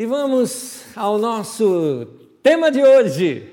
[0.00, 2.06] E vamos ao nosso
[2.42, 3.52] tema de hoje.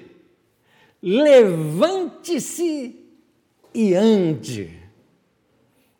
[1.03, 2.95] Levante-se
[3.73, 4.79] e ande.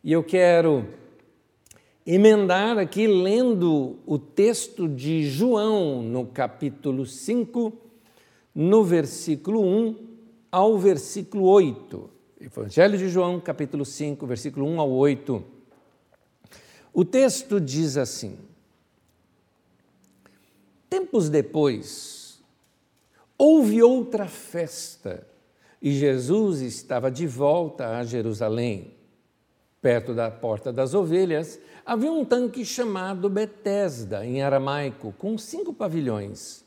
[0.02, 0.86] E eu quero
[2.06, 7.70] emendar aqui lendo o texto de João, no capítulo 5,
[8.54, 9.96] no versículo 1
[10.50, 12.08] ao versículo 8.
[12.40, 15.44] Evangelho de João, capítulo 5, versículo 1 ao 8.
[16.94, 18.47] O texto diz assim:
[20.88, 22.40] Tempos depois,
[23.36, 25.26] houve outra festa
[25.80, 28.94] e Jesus estava de volta a Jerusalém.
[29.80, 36.64] Perto da porta das ovelhas havia um tanque chamado Betesda, em aramaico, com cinco pavilhões.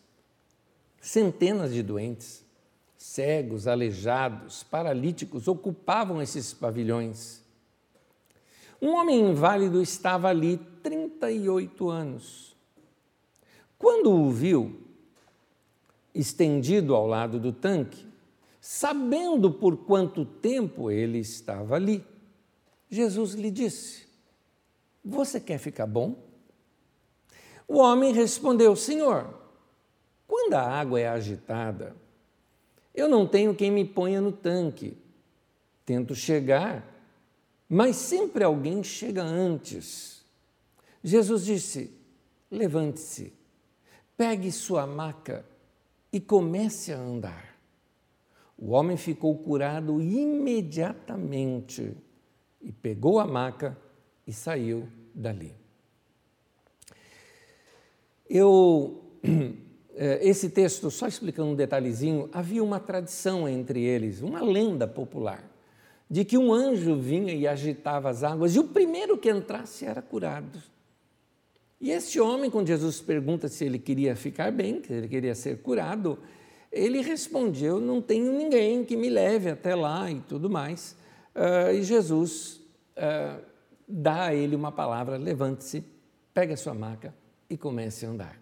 [1.01, 2.45] Centenas de doentes,
[2.95, 7.41] cegos, aleijados, paralíticos ocupavam esses pavilhões.
[8.81, 12.50] Um homem inválido estava ali 38 anos.
[13.81, 14.79] Quando o viu
[16.13, 18.05] estendido ao lado do tanque,
[18.59, 22.05] sabendo por quanto tempo ele estava ali,
[22.87, 24.05] Jesus lhe disse:
[25.03, 26.15] Você quer ficar bom?
[27.67, 29.33] O homem respondeu: Senhor,
[30.27, 31.95] quando a água é agitada,
[32.93, 34.95] eu não tenho quem me ponha no tanque.
[35.87, 36.85] Tento chegar,
[37.67, 40.23] mas sempre alguém chega antes.
[41.03, 41.89] Jesus disse:
[42.51, 43.40] Levante-se
[44.21, 45.43] Pegue sua maca
[46.13, 47.57] e comece a andar.
[48.55, 51.97] O homem ficou curado imediatamente
[52.61, 53.75] e pegou a maca
[54.27, 55.55] e saiu dali.
[58.29, 59.01] Eu,
[59.95, 65.43] eh, esse texto, só explicando um detalhezinho, havia uma tradição entre eles, uma lenda popular,
[66.07, 69.99] de que um anjo vinha e agitava as águas e o primeiro que entrasse era
[69.99, 70.61] curado.
[71.81, 75.57] E este homem, quando Jesus pergunta se ele queria ficar bem, se ele queria ser
[75.63, 76.19] curado,
[76.71, 80.95] ele responde: Eu não tenho ninguém que me leve até lá e tudo mais.
[81.35, 82.61] Uh, e Jesus
[82.97, 83.41] uh,
[83.87, 85.83] dá a ele uma palavra: levante-se,
[86.31, 87.15] pegue a sua maca
[87.49, 88.41] e comece a andar.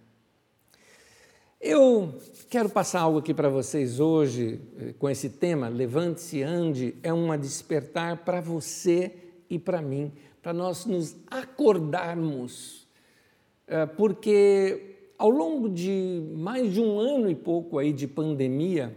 [1.62, 2.14] Eu
[2.50, 7.38] quero passar algo aqui para vocês hoje eh, com esse tema: levante-se, ande, é uma
[7.38, 9.14] despertar para você
[9.50, 10.12] e para mim,
[10.42, 12.89] para nós nos acordarmos
[13.96, 18.96] porque ao longo de mais de um ano e pouco aí de pandemia,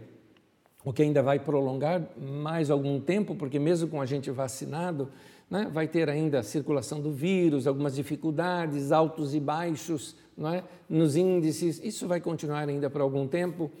[0.85, 5.09] o que ainda vai prolongar mais algum tempo, porque mesmo com a gente vacinado,
[5.49, 11.15] né, vai ter ainda a circulação do vírus, algumas dificuldades, altos e baixos é, nos
[11.15, 13.71] índices, isso vai continuar ainda por algum tempo.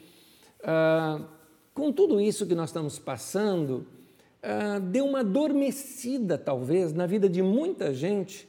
[0.63, 1.19] Ah,
[1.73, 3.87] com tudo isso que nós estamos passando,
[4.41, 8.47] ah, deu uma adormecida, talvez, na vida de muita gente,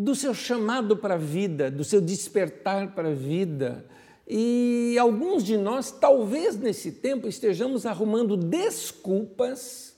[0.00, 3.84] do seu chamado para a vida, do seu despertar para a vida.
[4.26, 9.94] E alguns de nós, talvez nesse tempo, estejamos arrumando desculpas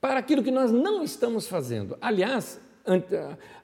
[0.00, 1.98] para aquilo que nós não estamos fazendo.
[2.00, 2.60] Aliás,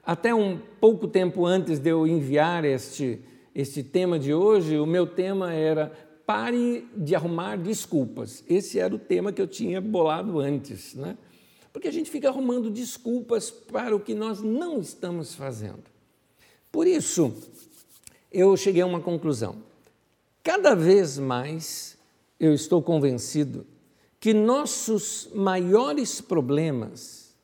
[0.03, 3.21] até um pouco tempo antes de eu enviar este,
[3.55, 5.93] este tema de hoje, o meu tema era
[6.25, 8.43] pare de arrumar desculpas.
[8.49, 11.17] Esse era o tema que eu tinha bolado antes, né?
[11.71, 15.83] Porque a gente fica arrumando desculpas para o que nós não estamos fazendo.
[16.71, 17.33] Por isso,
[18.31, 19.63] eu cheguei a uma conclusão.
[20.43, 21.97] Cada vez mais
[22.39, 23.65] eu estou convencido
[24.19, 27.35] que nossos maiores problemas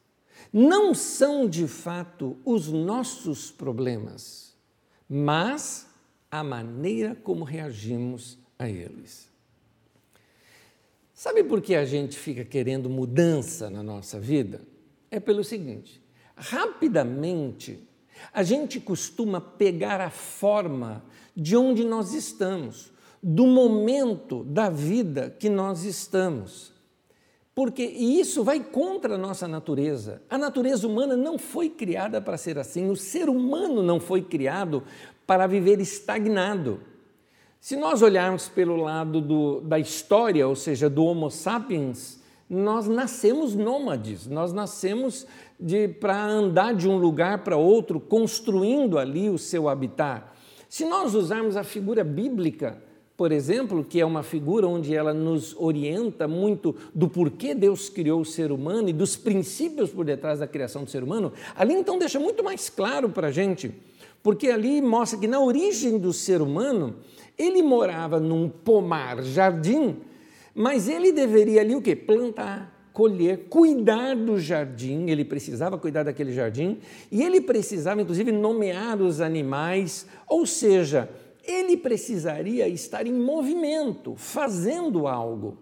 [0.52, 4.56] não são de fato os nossos problemas,
[5.08, 5.88] mas
[6.32, 9.30] a maneira como reagimos a eles.
[11.26, 14.62] Sabe por que a gente fica querendo mudança na nossa vida?
[15.10, 16.00] É pelo seguinte:
[16.36, 17.80] rapidamente
[18.32, 21.04] a gente costuma pegar a forma
[21.36, 22.94] de onde nós estamos,
[23.24, 26.72] do momento da vida que nós estamos.
[27.56, 30.22] Porque e isso vai contra a nossa natureza.
[30.30, 34.84] A natureza humana não foi criada para ser assim, o ser humano não foi criado
[35.26, 36.82] para viver estagnado.
[37.66, 43.56] Se nós olharmos pelo lado do, da história, ou seja, do Homo sapiens, nós nascemos
[43.56, 45.26] nômades, nós nascemos
[46.00, 50.28] para andar de um lugar para outro, construindo ali o seu habitat.
[50.70, 52.78] Se nós usarmos a figura bíblica,
[53.18, 58.22] por exemplo, que é uma figura onde ela nos orienta muito do porquê Deus criou
[58.22, 61.98] o ser humano e dos princípios por detrás da criação do ser humano, ali então
[61.98, 63.74] deixa muito mais claro para a gente,
[64.22, 66.98] porque ali mostra que na origem do ser humano,
[67.38, 69.98] ele morava num pomar, jardim,
[70.54, 71.96] mas ele deveria ali o quê?
[71.96, 76.80] Plantar, colher, cuidar do jardim, ele precisava cuidar daquele jardim,
[77.12, 81.10] e ele precisava, inclusive, nomear os animais, ou seja,
[81.44, 85.58] ele precisaria estar em movimento, fazendo algo.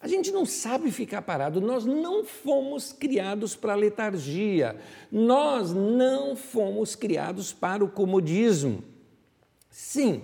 [0.00, 4.76] A gente não sabe ficar parado, nós não fomos criados para a letargia,
[5.10, 8.84] nós não fomos criados para o comodismo.
[9.68, 10.22] Sim,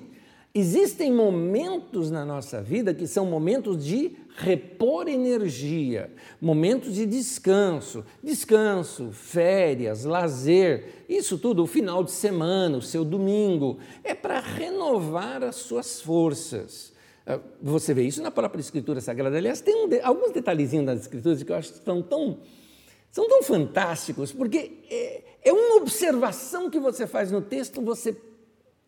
[0.55, 9.11] existem momentos na nossa vida que são momentos de repor energia, momentos de descanso, descanso,
[9.11, 15.57] férias, lazer, isso tudo, o final de semana, o seu domingo, é para renovar as
[15.57, 16.93] suas forças.
[17.27, 19.37] Ah, você vê isso na própria Escritura Sagrada.
[19.37, 22.39] Aliás, tem um de, alguns detalhezinhos das Escrituras que eu acho que estão tão,
[23.11, 28.17] são tão fantásticos, porque é, é uma observação que você faz no texto, você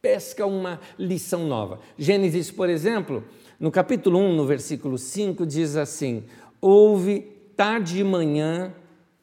[0.07, 1.81] pesca uma lição nova.
[1.99, 3.25] Gênesis, por exemplo,
[3.59, 6.23] no capítulo 1, no versículo 5, diz assim:
[6.61, 7.23] Houve
[7.57, 8.73] tarde e manhã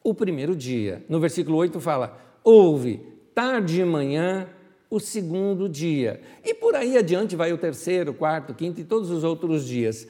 [0.04, 1.02] o primeiro dia.
[1.08, 3.00] No versículo 8 fala: Houve
[3.34, 4.50] tarde e manhã
[4.90, 6.20] o segundo dia.
[6.44, 10.06] E por aí adiante vai o terceiro, quarto, quinto e todos os outros dias.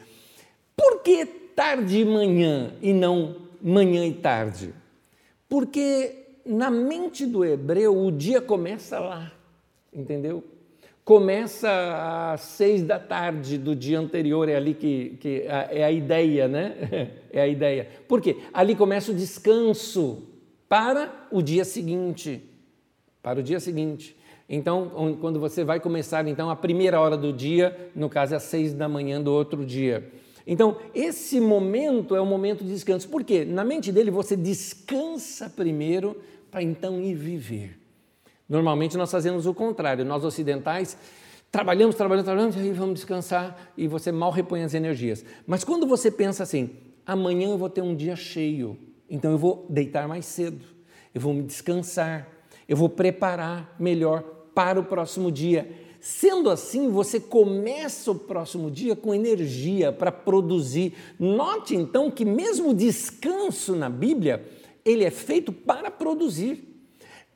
[0.76, 4.74] Por que tarde e manhã e não manhã e tarde?
[5.48, 9.32] Porque na mente do hebreu o dia começa lá,
[9.94, 10.44] entendeu?
[11.06, 16.48] Começa às seis da tarde do dia anterior, é ali que, que é a ideia,
[16.48, 17.12] né?
[17.34, 17.88] É a ideia.
[18.08, 18.38] Por quê?
[18.54, 20.22] Ali começa o descanso
[20.70, 22.44] para o dia seguinte.
[23.24, 24.16] Para o dia seguinte.
[24.48, 28.44] Então, quando você vai começar então a primeira hora do dia, no caso é às
[28.44, 30.12] seis da manhã do outro dia.
[30.46, 33.10] Então, esse momento é o momento de descanso.
[33.10, 33.44] Por quê?
[33.46, 36.22] Na mente dele você descansa primeiro
[36.52, 37.83] para então ir viver.
[38.54, 40.06] Normalmente nós fazemos o contrário.
[40.06, 40.96] Nós ocidentais
[41.52, 45.26] trabalhamos, trabalhamos, trabalhamos, e aí vamos descansar e você mal repõe as energias.
[45.48, 46.70] Mas quando você pensa assim,
[47.04, 48.78] amanhã eu vou ter um dia cheio,
[49.10, 50.64] então eu vou deitar mais cedo,
[51.16, 52.28] eu vou me descansar,
[52.70, 54.22] eu vou preparar melhor
[54.54, 55.72] para o próximo dia.
[56.00, 60.94] Sendo assim, você começa o próximo dia com energia para produzir.
[61.20, 64.46] Note então que mesmo o descanso na Bíblia,
[64.86, 66.73] ele é feito para produzir.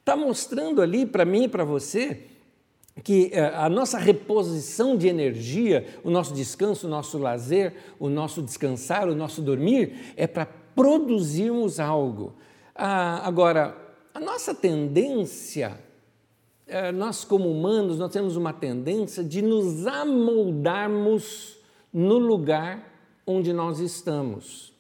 [0.08, 2.22] Está mostrando ali para mim e para você
[3.04, 8.42] que eh, a nossa reposição de energia, o nosso descanso, o nosso lazer, o nosso
[8.42, 12.34] descansar, o nosso dormir, é para produzirmos algo.
[12.74, 13.76] Ah, agora,
[14.14, 15.78] a nossa tendência,
[16.66, 21.58] é, nós como humanos, nós temos uma tendência de nos amoldarmos
[21.92, 22.94] no lugar
[23.26, 24.72] onde nós estamos.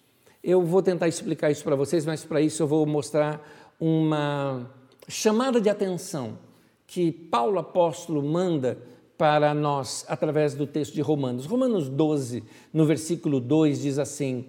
[0.42, 3.46] Eu vou tentar explicar isso para vocês, mas para isso eu vou mostrar
[3.78, 4.77] uma
[5.07, 6.39] chamada de atenção
[6.86, 8.77] que Paulo apóstolo manda
[9.18, 11.45] para nós através do texto de Romanos.
[11.45, 14.45] Romanos 12, no versículo 2 diz assim: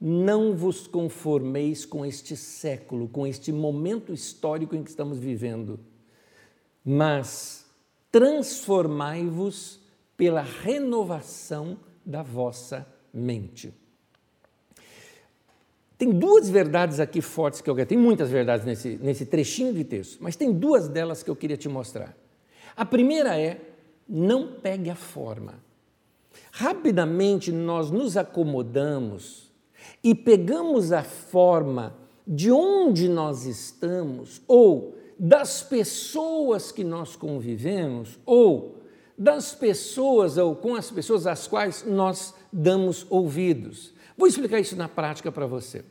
[0.00, 5.80] não vos conformeis com este século, com este momento histórico em que estamos vivendo,
[6.84, 7.66] mas
[8.12, 9.80] transformai-vos
[10.16, 13.72] pela renovação da vossa mente.
[15.98, 17.88] Tem duas verdades aqui fortes que eu quero.
[17.88, 21.56] Tem muitas verdades nesse, nesse trechinho de texto, mas tem duas delas que eu queria
[21.56, 22.16] te mostrar.
[22.76, 23.60] A primeira é:
[24.08, 25.54] não pegue a forma.
[26.52, 29.50] Rapidamente nós nos acomodamos
[30.02, 31.96] e pegamos a forma
[32.26, 38.76] de onde nós estamos, ou das pessoas que nós convivemos, ou
[39.16, 43.94] das pessoas ou com as pessoas às quais nós damos ouvidos.
[44.16, 45.84] Vou explicar isso na prática para você.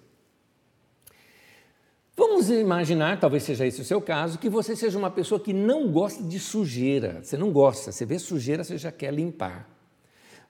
[2.17, 5.91] Vamos imaginar, talvez seja esse o seu caso, que você seja uma pessoa que não
[5.91, 7.19] gosta de sujeira.
[7.21, 9.69] Você não gosta, você vê sujeira, você já quer limpar.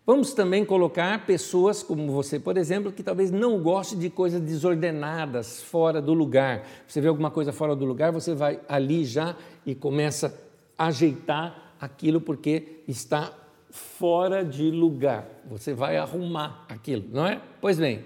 [0.06, 5.64] Vamos também colocar pessoas como você, por exemplo, que talvez não goste de coisas desordenadas,
[5.64, 6.68] fora do lugar.
[6.88, 10.40] Você vê alguma coisa fora do lugar, você vai ali já e começa
[10.78, 13.34] a ajeitar aquilo porque está
[13.76, 15.28] fora de lugar.
[15.50, 17.42] Você vai arrumar aquilo, não é?
[17.60, 18.06] Pois bem,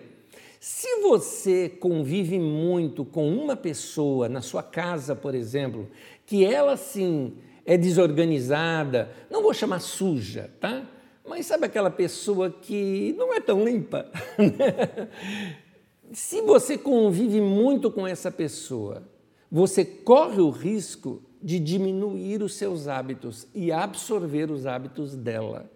[0.59, 5.87] se você convive muito com uma pessoa na sua casa, por exemplo,
[6.25, 7.33] que ela sim
[7.65, 10.83] é desorganizada, não vou chamar suja, tá?
[11.25, 14.11] Mas sabe aquela pessoa que não é tão limpa?
[16.11, 19.03] Se você convive muito com essa pessoa,
[19.51, 25.69] você corre o risco de diminuir os seus hábitos e absorver os hábitos dela.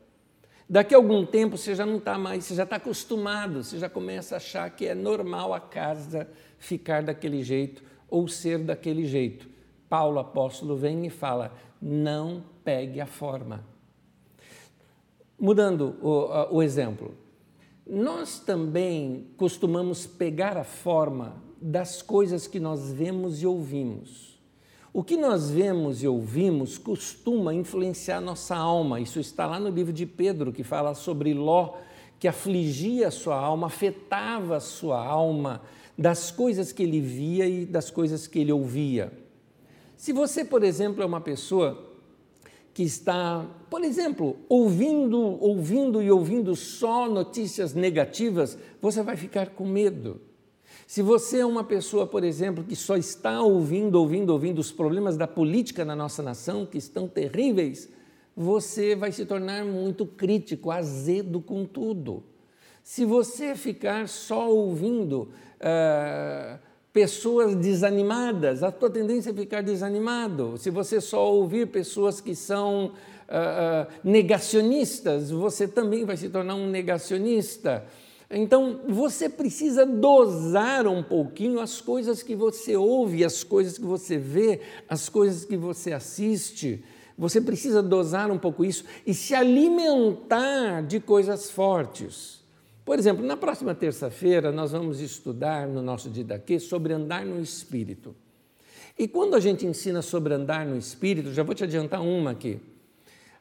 [0.69, 3.89] Daqui a algum tempo você já não está mais, você já está acostumado, você já
[3.89, 6.27] começa a achar que é normal a casa
[6.57, 9.47] ficar daquele jeito ou ser daquele jeito.
[9.89, 13.63] Paulo apóstolo vem e fala: não pegue a forma.
[15.37, 17.13] Mudando o, o exemplo,
[17.85, 24.32] nós também costumamos pegar a forma das coisas que nós vemos e ouvimos.
[24.93, 28.99] O que nós vemos e ouvimos costuma influenciar nossa alma.
[28.99, 31.73] Isso está lá no livro de Pedro, que fala sobre Ló,
[32.19, 35.63] que afligia a sua alma, afetava a sua alma
[35.97, 39.11] das coisas que ele via e das coisas que ele ouvia.
[39.97, 41.89] Se você, por exemplo, é uma pessoa
[42.71, 49.65] que está, por exemplo, ouvindo, ouvindo e ouvindo só notícias negativas, você vai ficar com
[49.65, 50.21] medo.
[50.93, 55.17] Se você é uma pessoa, por exemplo, que só está ouvindo, ouvindo, ouvindo os problemas
[55.17, 57.89] da política na nossa nação, que estão terríveis,
[58.37, 62.23] você vai se tornar muito crítico, azedo com tudo.
[62.83, 66.59] Se você ficar só ouvindo, uh,
[66.93, 70.59] pessoas desanimadas, a tua tendência é ficar desanimado.
[70.59, 76.53] Se você só ouvir pessoas que são uh, uh, negacionistas, você também vai se tornar
[76.53, 77.83] um negacionista.
[78.35, 84.17] Então, você precisa dosar um pouquinho as coisas que você ouve, as coisas que você
[84.17, 84.59] vê,
[84.89, 86.83] as coisas que você assiste.
[87.15, 92.41] Você precisa dosar um pouco isso e se alimentar de coisas fortes.
[92.83, 98.15] Por exemplo, na próxima terça-feira nós vamos estudar no nosso Didaquê sobre andar no Espírito.
[98.97, 102.59] E quando a gente ensina sobre andar no Espírito, já vou te adiantar uma aqui.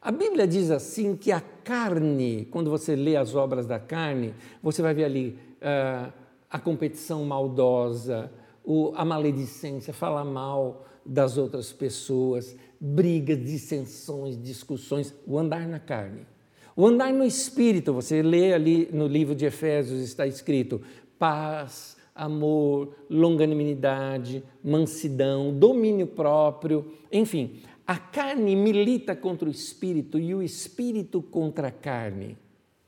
[0.03, 4.81] A Bíblia diz assim que a carne, quando você lê as obras da carne, você
[4.81, 6.11] vai ver ali uh,
[6.51, 8.29] a competição maldosa,
[8.65, 16.27] o, a maledicência, falar mal das outras pessoas, brigas, dissensões, discussões, o andar na carne.
[16.75, 20.81] O andar no espírito, você lê ali no livro de Efésios, está escrito
[21.17, 27.61] paz, amor, longanimidade, mansidão, domínio próprio, enfim.
[27.85, 32.37] A carne milita contra o espírito e o espírito contra a carne.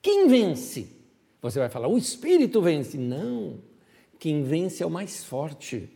[0.01, 0.89] Quem vence?
[1.41, 2.97] Você vai falar, o espírito vence.
[2.97, 3.59] Não,
[4.17, 5.89] quem vence é o mais forte.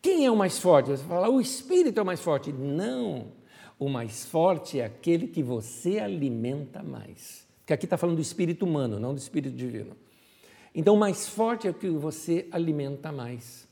[0.00, 0.90] Quem é o mais forte?
[0.90, 2.52] Você vai falar, o espírito é o mais forte.
[2.52, 3.32] Não,
[3.78, 7.44] o mais forte é aquele que você alimenta mais.
[7.58, 9.96] Porque aqui está falando do espírito humano, não do espírito divino.
[10.72, 13.66] Então, o mais forte é o que você alimenta mais.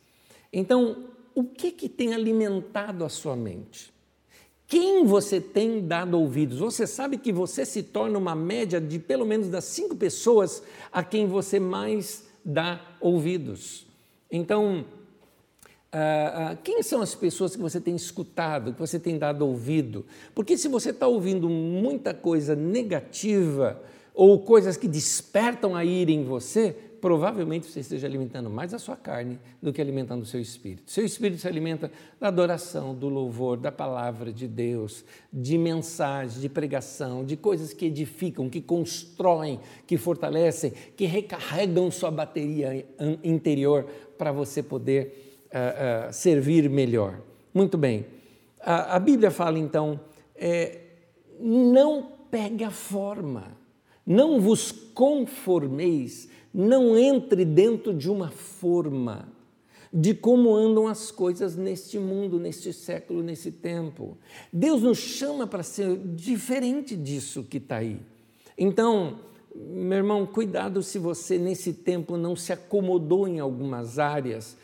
[0.52, 3.93] Então, o que, que tem alimentado a sua mente?
[4.66, 6.58] Quem você tem dado ouvidos?
[6.58, 11.02] Você sabe que você se torna uma média de pelo menos das cinco pessoas a
[11.02, 13.86] quem você mais dá ouvidos.
[14.30, 14.84] Então,
[15.92, 20.04] ah, ah, quem são as pessoas que você tem escutado, que você tem dado ouvido?
[20.34, 23.80] Porque se você está ouvindo muita coisa negativa
[24.12, 28.96] ou coisas que despertam a ira em você, provavelmente você esteja alimentando mais a sua
[28.96, 30.90] carne do que alimentando o seu espírito.
[30.90, 36.48] Seu espírito se alimenta da adoração, do louvor, da palavra de Deus, de mensagem, de
[36.48, 42.86] pregação, de coisas que edificam, que constroem, que fortalecem, que recarregam sua bateria
[43.22, 43.84] interior
[44.16, 47.20] para você poder uh, uh, servir melhor.
[47.52, 48.06] Muito bem.
[48.58, 50.00] A, a Bíblia fala então:
[50.34, 50.80] é,
[51.38, 53.58] não pegue a forma,
[54.06, 59.28] não vos conformeis, não entre dentro de uma forma
[59.92, 64.16] de como andam as coisas neste mundo, neste século, nesse tempo.
[64.52, 68.00] Deus nos chama para ser diferente disso que está aí.
[68.56, 69.20] Então,
[69.54, 74.56] meu irmão, cuidado se você nesse tempo não se acomodou em algumas áreas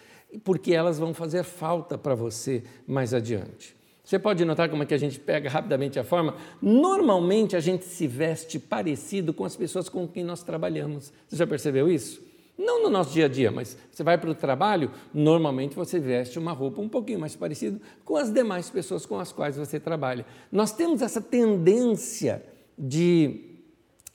[0.45, 3.80] porque elas vão fazer falta para você mais adiante.
[4.11, 6.35] Você pode notar como é que a gente pega rapidamente a forma?
[6.61, 11.13] Normalmente a gente se veste parecido com as pessoas com quem nós trabalhamos.
[11.29, 12.21] Você já percebeu isso?
[12.59, 16.41] Não no nosso dia a dia, mas você vai para o trabalho, normalmente você veste
[16.41, 20.27] uma roupa um pouquinho mais parecida com as demais pessoas com as quais você trabalha.
[20.51, 22.45] Nós temos essa tendência
[22.77, 23.61] de.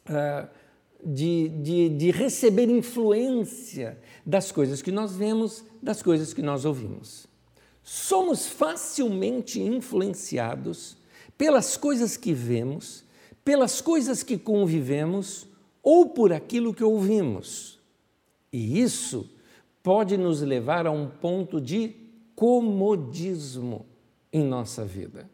[0.09, 0.45] Uh,
[1.07, 7.27] de, de, de receber influência das coisas que nós vemos, das coisas que nós ouvimos.
[7.87, 10.97] Somos facilmente influenciados
[11.37, 13.03] pelas coisas que vemos,
[13.43, 15.45] pelas coisas que convivemos
[15.83, 17.77] ou por aquilo que ouvimos.
[18.51, 19.29] E isso
[19.83, 21.95] pode nos levar a um ponto de
[22.35, 23.85] comodismo
[24.33, 25.29] em nossa vida.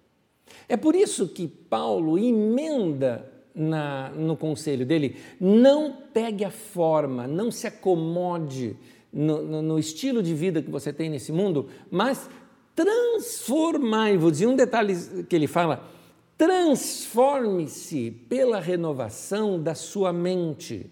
[0.67, 7.49] É por isso que Paulo emenda na, no conselho dele: não pegue a forma, não
[7.49, 8.75] se acomode
[9.11, 12.29] no, no, no estilo de vida que você tem nesse mundo, mas
[12.83, 14.41] transformai-vos.
[14.41, 14.95] E um detalhe
[15.27, 15.83] que ele fala:
[16.37, 20.89] transforme-se pela renovação da sua mente.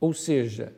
[0.00, 0.72] Ou seja,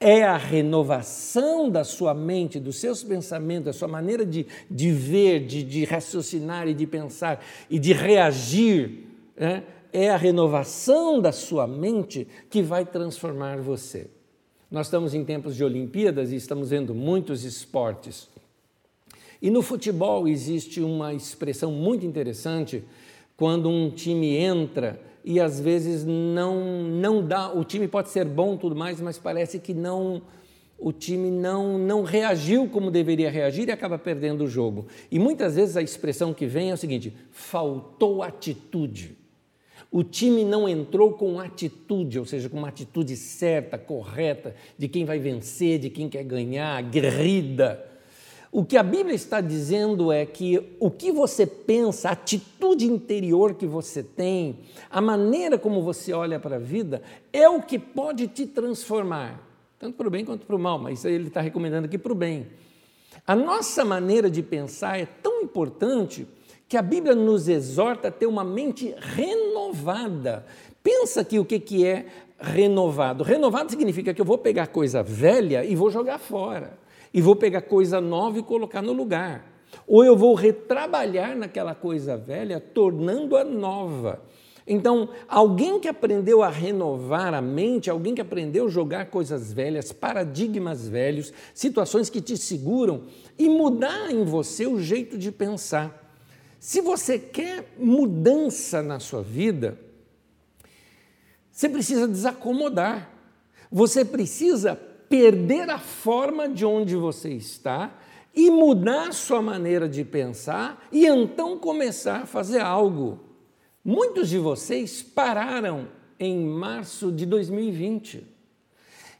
[0.00, 5.46] é a renovação da sua mente, dos seus pensamentos, da sua maneira de, de ver,
[5.46, 9.06] de, de raciocinar e de pensar e de reagir.
[9.36, 9.62] Né?
[9.96, 14.10] é a renovação da sua mente que vai transformar você.
[14.70, 18.28] Nós estamos em tempos de Olimpíadas e estamos vendo muitos esportes.
[19.40, 22.82] E no futebol existe uma expressão muito interessante
[23.36, 28.56] quando um time entra e às vezes não não dá, o time pode ser bom
[28.56, 30.22] tudo mais, mas parece que não
[30.78, 34.86] o time não não reagiu como deveria reagir e acaba perdendo o jogo.
[35.10, 39.16] E muitas vezes a expressão que vem é o seguinte: faltou atitude.
[39.90, 45.04] O time não entrou com atitude, ou seja, com uma atitude certa, correta, de quem
[45.04, 47.95] vai vencer, de quem quer ganhar, aguerrida.
[48.52, 53.54] O que a Bíblia está dizendo é que o que você pensa, a atitude interior
[53.54, 54.60] que você tem,
[54.90, 59.40] a maneira como você olha para a vida, é o que pode te transformar,
[59.78, 62.14] tanto para o bem quanto para o mal, mas ele está recomendando aqui para o
[62.14, 62.46] bem.
[63.26, 66.26] A nossa maneira de pensar é tão importante
[66.68, 70.46] que a Bíblia nos exorta a ter uma mente renovada.
[70.82, 72.06] Pensa aqui o que, que é
[72.38, 73.24] renovado.
[73.24, 76.78] Renovado significa que eu vou pegar coisa velha e vou jogar fora,
[77.16, 79.50] e vou pegar coisa nova e colocar no lugar.
[79.86, 84.22] Ou eu vou retrabalhar naquela coisa velha, tornando-a nova.
[84.66, 89.92] Então, alguém que aprendeu a renovar a mente, alguém que aprendeu a jogar coisas velhas,
[89.92, 93.04] paradigmas velhos, situações que te seguram
[93.38, 96.14] e mudar em você o jeito de pensar.
[96.60, 99.78] Se você quer mudança na sua vida,
[101.50, 103.10] você precisa desacomodar.
[103.72, 104.78] Você precisa
[105.08, 107.98] perder a forma de onde você está
[108.34, 113.20] e mudar sua maneira de pensar e então começar a fazer algo.
[113.84, 118.26] Muitos de vocês pararam em março de 2020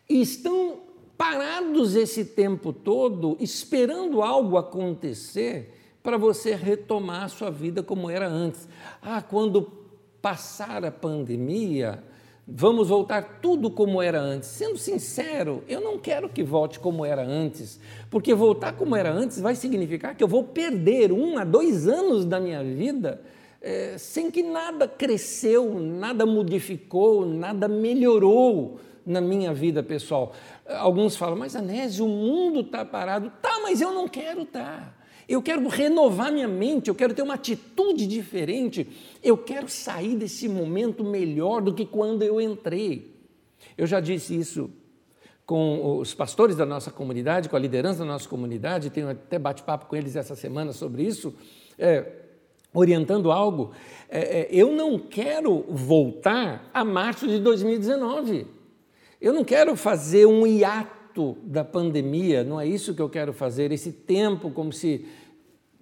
[0.08, 0.80] e estão
[1.16, 8.28] parados esse tempo todo esperando algo acontecer para você retomar a sua vida como era
[8.28, 8.68] antes.
[9.00, 9.62] Ah, quando
[10.20, 12.02] passar a pandemia,
[12.46, 14.48] vamos voltar tudo como era antes.
[14.48, 19.40] Sendo sincero, eu não quero que volte como era antes, porque voltar como era antes
[19.40, 23.20] vai significar que eu vou perder um a dois anos da minha vida
[23.60, 30.32] é, sem que nada cresceu, nada modificou, nada melhorou na minha vida pessoal.
[30.68, 33.32] Alguns falam, mas Anésio, o mundo está parado.
[33.42, 34.80] Tá, mas eu não quero estar.
[34.80, 34.95] Tá.
[35.28, 38.86] Eu quero renovar minha mente, eu quero ter uma atitude diferente,
[39.22, 43.14] eu quero sair desse momento melhor do que quando eu entrei.
[43.76, 44.70] Eu já disse isso
[45.44, 49.86] com os pastores da nossa comunidade, com a liderança da nossa comunidade, tenho até bate-papo
[49.86, 51.32] com eles essa semana sobre isso,
[51.78, 52.04] é,
[52.74, 53.72] orientando algo.
[54.08, 58.46] É, é, eu não quero voltar a março de 2019.
[59.20, 63.32] Eu não quero fazer um hiato impacto da pandemia, não é isso que eu quero
[63.32, 65.06] fazer, esse tempo como se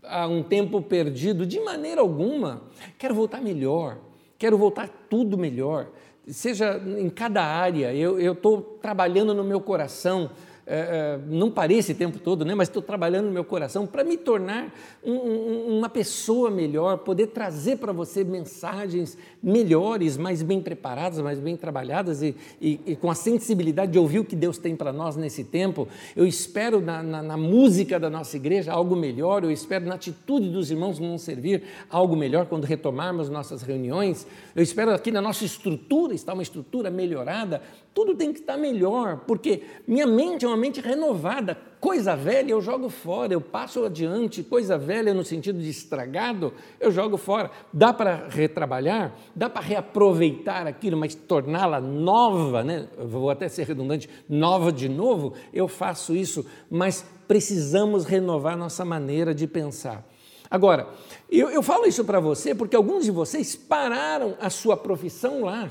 [0.03, 2.62] há um tempo perdido, de maneira alguma.
[2.99, 3.99] Quero voltar melhor,
[4.38, 5.88] quero voltar tudo melhor,
[6.27, 7.92] seja em cada área.
[7.92, 10.31] Eu estou trabalhando no meu coração
[10.66, 14.03] é, é, não parei esse tempo todo, né, mas estou trabalhando no meu coração para
[14.03, 14.72] me tornar
[15.05, 21.38] um, um, uma pessoa melhor, poder trazer para você mensagens melhores, mais bem preparadas, mais
[21.38, 24.90] bem trabalhadas e, e, e, com a sensibilidade de ouvir o que Deus tem para
[24.90, 25.87] nós nesse tempo.
[26.16, 30.48] Eu espero na, na, na, música da nossa igreja algo melhor, eu espero na atitude
[30.48, 34.27] dos irmãos que vão servir algo melhor quando retomarmos nossas reuniões.
[34.57, 37.61] Eu espero aqui na nossa estrutura, está uma estrutura melhorada,
[37.94, 41.57] tudo tem que estar melhor, porque minha mente é uma mente renovada.
[41.81, 44.43] Coisa velha eu jogo fora, eu passo adiante.
[44.43, 47.51] Coisa velha no sentido de estragado, eu jogo fora.
[47.73, 52.88] Dá para retrabalhar, dá para reaproveitar aquilo, mas torná-la nova, né?
[52.99, 59.35] vou até ser redundante, nova de novo, eu faço isso, mas precisamos renovar nossa maneira
[59.35, 60.07] de pensar.
[60.51, 60.88] Agora,
[61.31, 65.71] eu, eu falo isso para você porque alguns de vocês pararam a sua profissão lá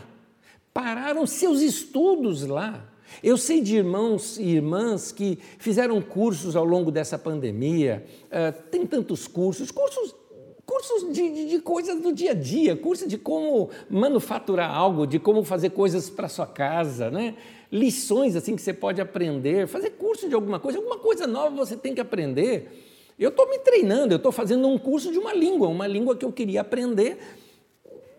[0.73, 2.83] pararam seus estudos lá.
[3.21, 8.85] Eu sei de irmãos e irmãs que fizeram cursos ao longo dessa pandemia, uh, tem
[8.85, 10.15] tantos cursos, cursos
[10.65, 15.19] cursos de, de, de, coisas do dia a dia, cursos de como manufaturar algo, de
[15.19, 17.35] como fazer coisas para sua casa, né?
[17.73, 21.75] lições assim que você pode aprender, fazer curso de alguma coisa, alguma coisa nova você
[21.75, 22.69] tem que aprender.
[23.17, 26.23] Eu estou me treinando, eu estou fazendo um curso de uma língua, uma língua que
[26.23, 27.17] eu queria aprender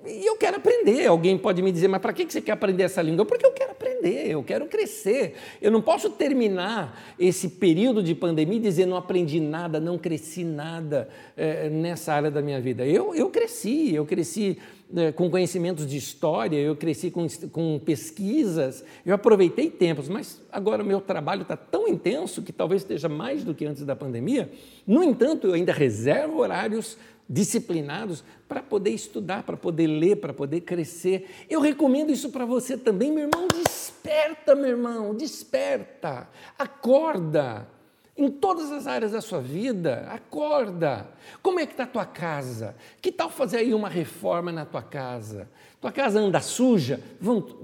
[0.06, 1.06] e eu quero aprender.
[1.06, 3.24] Alguém pode me dizer, mas para que você quer aprender essa língua?
[3.24, 5.34] Porque eu quero aprender, eu quero crescer.
[5.60, 10.44] Eu não posso terminar esse período de pandemia e dizer não aprendi nada, não cresci
[10.44, 12.86] nada é, nessa área da minha vida.
[12.86, 14.58] Eu, eu cresci, eu cresci
[14.90, 20.82] né, com conhecimentos de história, eu cresci com, com pesquisas, eu aproveitei tempos, mas agora
[20.82, 24.50] o meu trabalho está tão intenso que talvez esteja mais do que antes da pandemia.
[24.86, 30.60] No entanto, eu ainda reservo horários disciplinados para poder estudar, para poder ler, para poder
[30.60, 31.28] crescer.
[31.48, 33.48] Eu recomendo isso para você também, meu irmão.
[33.48, 37.68] Desperta, meu irmão, desperta, acorda.
[38.16, 41.08] Em todas as áreas da sua vida, acorda.
[41.42, 42.76] Como é que está a tua casa?
[43.02, 45.48] Que tal fazer aí uma reforma na tua casa?
[45.80, 47.00] Tua casa anda suja?
[47.20, 47.56] Vamos,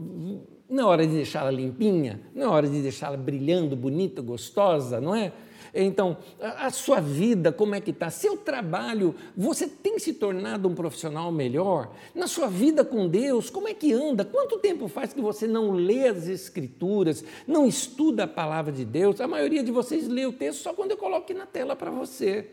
[0.68, 2.20] não é hora de deixá-la limpinha?
[2.34, 5.32] Não é hora de deixá-la brilhando, bonita, gostosa, não é?
[5.74, 8.10] Então, a sua vida, como é que está?
[8.10, 11.92] Seu trabalho, você tem se tornado um profissional melhor?
[12.14, 14.24] Na sua vida com Deus, como é que anda?
[14.24, 19.20] Quanto tempo faz que você não lê as Escrituras, não estuda a palavra de Deus?
[19.20, 21.90] A maioria de vocês lê o texto só quando eu coloco aqui na tela para
[21.90, 22.48] você.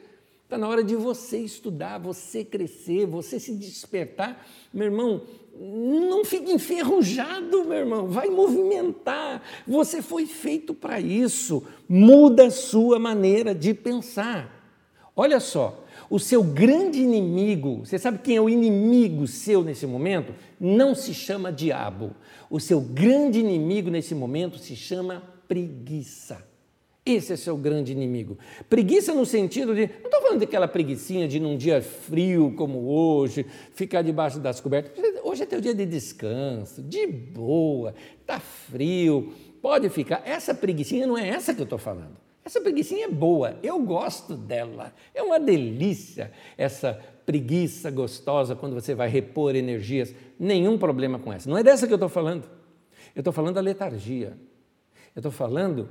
[0.47, 4.47] Está na hora de você estudar, você crescer, você se despertar.
[4.73, 5.23] Meu irmão,
[5.59, 9.43] não fique enferrujado, meu irmão, vai movimentar.
[9.67, 11.63] Você foi feito para isso.
[11.89, 14.71] Muda a sua maneira de pensar.
[15.13, 20.33] Olha só, o seu grande inimigo, você sabe quem é o inimigo seu nesse momento?
[20.57, 22.15] Não se chama diabo.
[22.49, 26.41] O seu grande inimigo nesse momento se chama preguiça.
[27.07, 28.37] Esse é seu grande inimigo.
[28.69, 29.87] Preguiça no sentido de.
[29.87, 34.91] Não estou falando daquela preguiçinha de num dia frio como hoje, ficar debaixo das cobertas.
[35.23, 40.21] Hoje é teu dia de descanso, de boa, está frio, pode ficar.
[40.25, 42.17] Essa preguiçinha não é essa que eu estou falando.
[42.43, 44.93] Essa preguiçinha é boa, eu gosto dela.
[45.15, 50.13] É uma delícia essa preguiça gostosa quando você vai repor energias.
[50.37, 51.49] Nenhum problema com essa.
[51.49, 52.49] Não é dessa que eu estou falando.
[53.15, 54.37] Eu estou falando da letargia.
[55.15, 55.87] Eu estou falando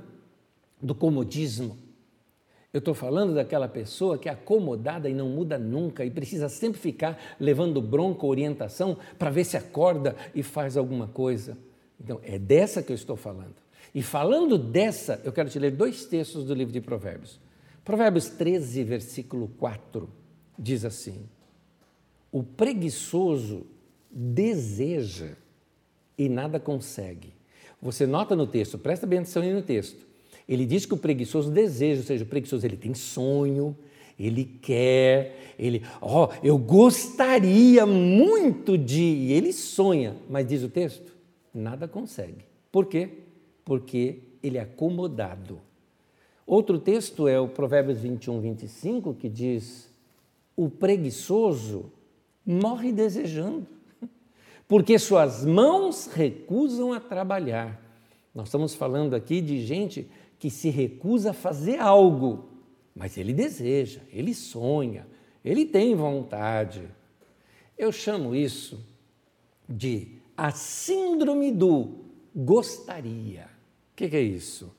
[0.81, 1.77] do comodismo.
[2.73, 6.79] Eu estou falando daquela pessoa que é acomodada e não muda nunca e precisa sempre
[6.79, 11.57] ficar levando bronca orientação para ver se acorda e faz alguma coisa.
[11.99, 13.55] Então, é dessa que eu estou falando.
[13.95, 17.39] E falando dessa, eu quero te ler dois textos do livro de Provérbios.
[17.83, 20.09] Provérbios 13, versículo 4,
[20.59, 21.25] diz assim:
[22.31, 23.65] O preguiçoso
[24.11, 25.29] deseja
[26.17, 27.33] e nada consegue.
[27.81, 30.05] Você nota no texto, presta bem atenção aí no texto.
[30.47, 33.75] Ele diz que o preguiçoso deseja, ou seja, o preguiçoso ele tem sonho,
[34.17, 40.69] ele quer, ele, ó, oh, eu gostaria muito de, e ele sonha, mas diz o
[40.69, 41.15] texto,
[41.53, 42.45] nada consegue.
[42.71, 43.09] Por quê?
[43.63, 45.59] Porque ele é acomodado.
[46.45, 49.93] Outro texto é o Provérbios 21, 25, que diz:
[50.55, 51.91] o preguiçoso
[52.45, 53.67] morre desejando,
[54.67, 57.83] porque suas mãos recusam a trabalhar.
[58.33, 62.49] Nós estamos falando aqui de gente que se recusa a fazer algo,
[62.95, 65.07] mas ele deseja, ele sonha,
[65.43, 66.87] ele tem vontade.
[67.77, 68.83] Eu chamo isso
[69.67, 73.45] de a síndrome do gostaria.
[73.93, 74.75] O que, que é isso?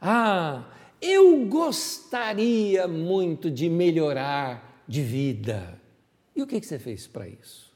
[0.00, 0.64] Ah,
[1.00, 5.80] eu gostaria muito de melhorar de vida.
[6.34, 7.70] E o que, que você fez para isso?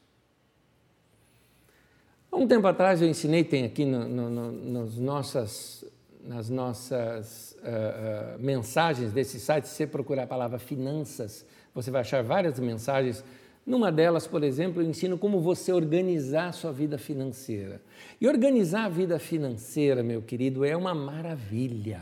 [2.31, 5.85] Há um tempo atrás eu ensinei, tem aqui no, no, no, nas nossas
[6.25, 12.01] nas nossas uh, uh, mensagens desse site, se você procurar a palavra finanças, você vai
[12.01, 13.23] achar várias mensagens.
[13.67, 17.81] Numa delas, por exemplo, eu ensino como você organizar a sua vida financeira.
[18.21, 22.01] E organizar a vida financeira, meu querido, é uma maravilha,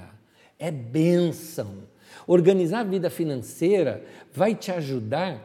[0.59, 1.85] é bênção.
[2.27, 5.41] Organizar a vida financeira vai te ajudar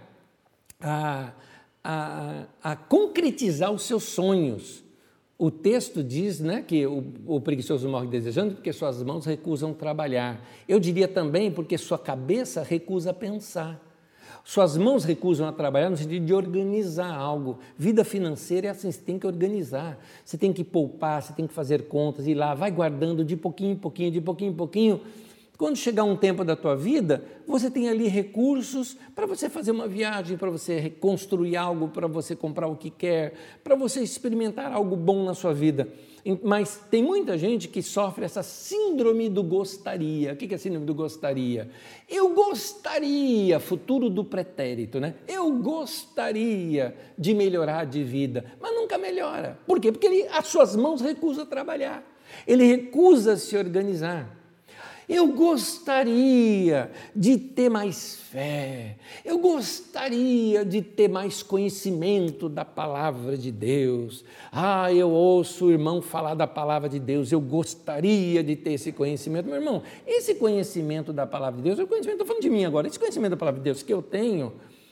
[0.80, 1.32] a,
[1.84, 4.84] a, a concretizar os seus sonhos
[5.39, 10.43] o texto diz né, que o, o, preguiçoso morre desejando porque suas mãos recusam trabalhar.
[10.67, 13.84] Eu diria também porque sua cabeça recusa pensar.
[14.43, 17.60] Suas mãos recusam a trabalhar no sentido de organizar algo.
[17.78, 20.00] Vida financeira é assim, você tem que organizar.
[20.26, 23.73] Você tem que poupar, você tem que fazer contas, ir lá, vai guardando de pouquinho
[23.73, 25.02] em pouquinho, de pouquinho em pouquinho
[25.58, 29.88] quando chegar um tempo da tua vida, você tem ali recursos para você fazer uma
[29.88, 34.96] viagem, para você reconstruir algo, para você comprar o que quer, para você experimentar algo
[34.96, 35.88] bom na sua vida.
[36.43, 40.34] Mas tem muita gente que sofre essa síndrome do gostaria.
[40.34, 41.72] O que é síndrome do gostaria?
[42.08, 45.15] Eu gostaria, futuro do pretérito, né?
[45.28, 49.58] Eu gostaria de melhorar de vida, mas nunca melhora.
[49.65, 49.91] Por quê?
[49.91, 52.04] Porque ele, as suas mãos recusam trabalhar.
[52.46, 54.37] Ele recusa se organizar.
[55.10, 63.50] Eu gostaria de ter mais fé, eu gostaria de ter mais conhecimento da palavra de
[63.50, 64.26] Deus.
[64.52, 68.91] Ah, eu ouço o irmão falar da palavra de Deus, eu gostaria de ter esse
[68.91, 69.46] conhecimento.
[69.46, 72.86] Meu irmão, esse conhecimento da palavra de Deus, o conhecimento, estou falando de mim agora,
[72.86, 74.52] esse conhecimento da palavra de Deus que eu tenho,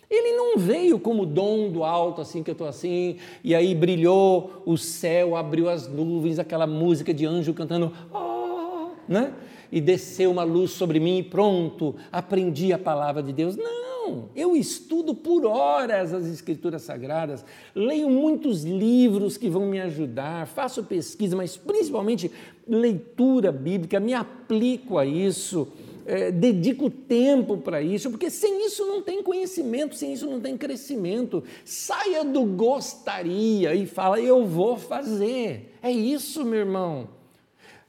[0.10, 4.64] Ele não veio como dom do alto, assim que eu estou assim, e aí brilhou
[4.66, 9.34] o céu, abriu as nuvens, aquela música de anjo cantando, oh, né?
[9.72, 13.56] E desceu uma luz sobre mim e pronto, aprendi a palavra de Deus.
[13.56, 20.48] Não, eu estudo por horas as Escrituras Sagradas, leio muitos livros que vão me ajudar,
[20.48, 22.32] faço pesquisa, mas principalmente
[22.68, 25.68] leitura bíblica, me aplico a isso
[26.06, 30.56] é, dedico tempo para isso, porque sem isso não tem conhecimento, sem isso não tem
[30.56, 31.44] crescimento.
[31.64, 35.74] Saia do gostaria e fala, eu vou fazer.
[35.82, 37.10] É isso, meu irmão.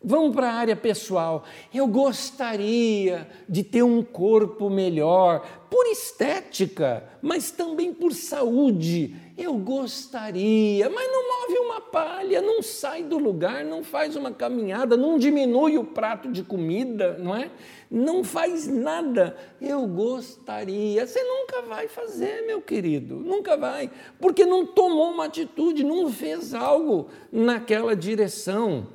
[0.08, 1.42] Vamos para a área pessoal.
[1.74, 9.16] Eu gostaria de ter um corpo melhor, por estética, mas também por saúde.
[9.36, 14.96] Eu gostaria, mas não move uma palha, não sai do lugar, não faz uma caminhada,
[14.96, 17.50] não diminui o prato de comida, não é?
[17.90, 19.36] Não faz nada.
[19.60, 21.04] Eu gostaria.
[21.04, 23.90] Você nunca vai fazer, meu querido, nunca vai,
[24.20, 28.86] porque não tomou uma atitude, não fez algo naquela direção.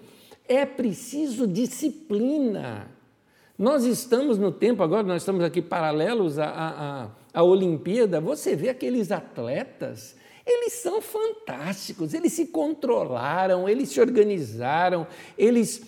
[0.51, 2.91] É preciso disciplina.
[3.57, 8.67] Nós estamos no tempo, agora nós estamos aqui paralelos à, à, à Olimpíada, você vê
[8.67, 10.13] aqueles atletas,
[10.45, 15.83] eles são fantásticos, eles se controlaram, eles se organizaram, eles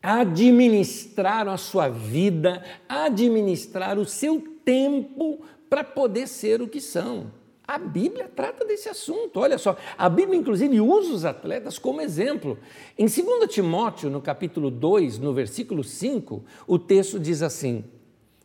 [0.00, 7.39] administraram a sua vida, administraram o seu tempo para poder ser o que são.
[7.70, 9.38] A Bíblia trata desse assunto.
[9.38, 12.58] Olha só, a Bíblia inclusive usa os atletas como exemplo.
[12.98, 17.84] Em 2 Timóteo, no capítulo 2, no versículo 5, o texto diz assim: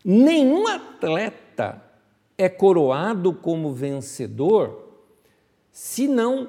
[0.04, 1.82] Nenhum atleta
[2.38, 4.92] é coroado como vencedor
[5.72, 6.48] se não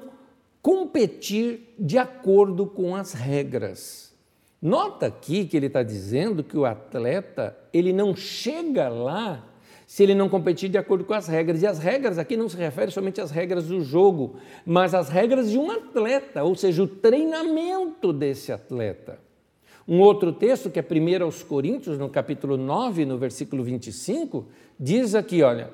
[0.61, 4.13] competir de acordo com as regras.
[4.61, 9.43] Nota aqui que ele está dizendo que o atleta ele não chega lá
[9.87, 11.61] se ele não competir de acordo com as regras.
[11.61, 15.49] E as regras aqui não se refere somente às regras do jogo, mas às regras
[15.49, 19.17] de um atleta, ou seja, o treinamento desse atleta.
[19.87, 24.45] Um outro texto, que é 1 aos Coríntios, no capítulo 9, no versículo 25,
[24.77, 25.71] diz aqui, olha,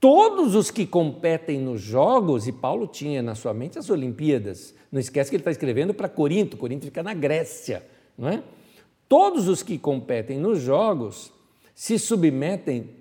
[0.00, 4.98] todos os que competem nos jogos, e Paulo tinha na sua mente as Olimpíadas, não
[4.98, 7.86] esquece que ele está escrevendo para Corinto, Corinto fica na Grécia,
[8.18, 8.42] não é?
[9.08, 11.32] Todos os que competem nos jogos
[11.72, 12.97] se submetem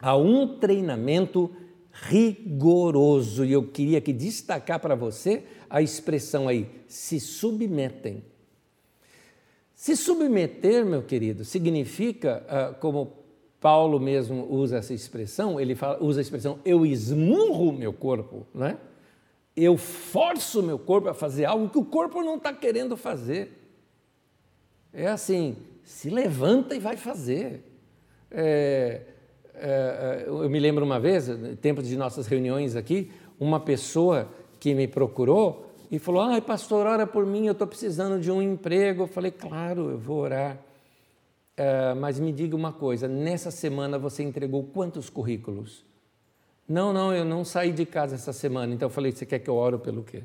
[0.00, 1.50] a um treinamento
[1.92, 3.44] rigoroso.
[3.44, 8.24] E eu queria aqui destacar para você a expressão aí, se submetem.
[9.74, 13.12] Se submeter, meu querido, significa, ah, como
[13.60, 18.66] Paulo mesmo usa essa expressão, ele fala, usa a expressão eu esmurro meu corpo, não
[18.66, 18.76] é?
[19.56, 23.52] Eu forço meu corpo a fazer algo que o corpo não está querendo fazer.
[24.92, 27.64] É assim, se levanta e vai fazer.
[28.30, 29.02] É,
[30.26, 31.28] eu me lembro uma vez,
[31.60, 37.06] tempo de nossas reuniões aqui, uma pessoa que me procurou e falou: Ai, pastor, ora
[37.06, 39.04] por mim, eu estou precisando de um emprego.
[39.04, 40.58] Eu falei: Claro, eu vou orar.
[41.56, 45.84] É, mas me diga uma coisa: nessa semana você entregou quantos currículos?
[46.68, 48.72] Não, não, eu não saí de casa essa semana.
[48.74, 50.22] Então eu falei: Você quer que eu oro pelo quê?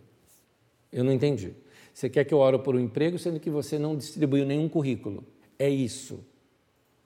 [0.91, 1.53] Eu não entendi.
[1.93, 5.23] Você quer que eu oro por um emprego, sendo que você não distribuiu nenhum currículo?
[5.57, 6.19] É isso.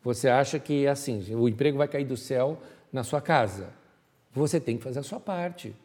[0.08, 2.62] Você acha que assim, o emprego vai cair do céu
[2.94, 3.74] na sua casa.
[4.32, 5.76] Você tem que fazer a sua parte.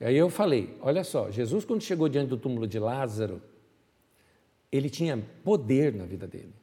[0.00, 3.42] E aí eu falei: olha só, Jesus, quando chegou diante do túmulo de Lázaro,
[4.72, 6.54] ele tinha poder na vida dele.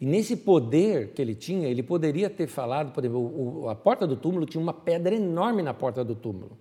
[0.00, 4.16] E nesse poder que ele tinha, ele poderia ter falado, por exemplo, a porta do
[4.16, 6.58] túmulo tinha uma pedra enorme na porta do túmulo.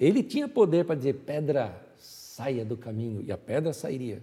[0.00, 4.22] Ele tinha poder para dizer: pedra, saia do caminho, e a pedra sairia.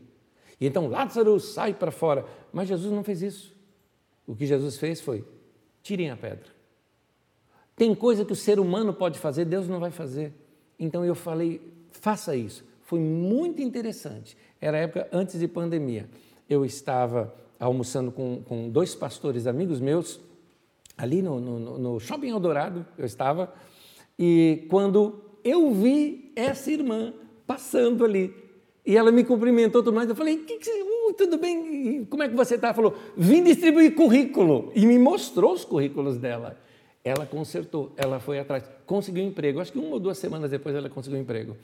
[0.60, 2.26] E então Lázaro sai para fora.
[2.52, 3.57] Mas Jesus não fez isso.
[4.28, 5.26] O que Jesus fez foi:
[5.82, 6.56] tirem a pedra.
[7.76, 10.34] Tem coisa que o ser humano pode fazer, Deus não vai fazer.
[10.78, 12.64] Então eu falei: faça isso.
[12.84, 14.38] Foi muito interessante.
[14.62, 16.10] Era a época antes de pandemia.
[16.50, 20.20] Eu estava almoçando com, com dois pastores amigos meus,
[20.98, 23.54] ali no, no, no Shopping Eldorado, eu estava,
[24.18, 27.14] e quando eu vi essa irmã
[27.46, 28.34] passando ali,
[28.88, 30.08] e ela me cumprimentou tudo mais.
[30.08, 32.06] Eu falei, que que, uh, tudo bem?
[32.06, 32.74] Como é que você está?
[32.74, 34.72] Falou, vim distribuir currículo.
[34.74, 36.58] E me mostrou os currículos dela.
[37.04, 39.60] Ela consertou, ela foi atrás, conseguiu emprego.
[39.60, 41.58] Acho que uma ou duas semanas depois ela conseguiu emprego.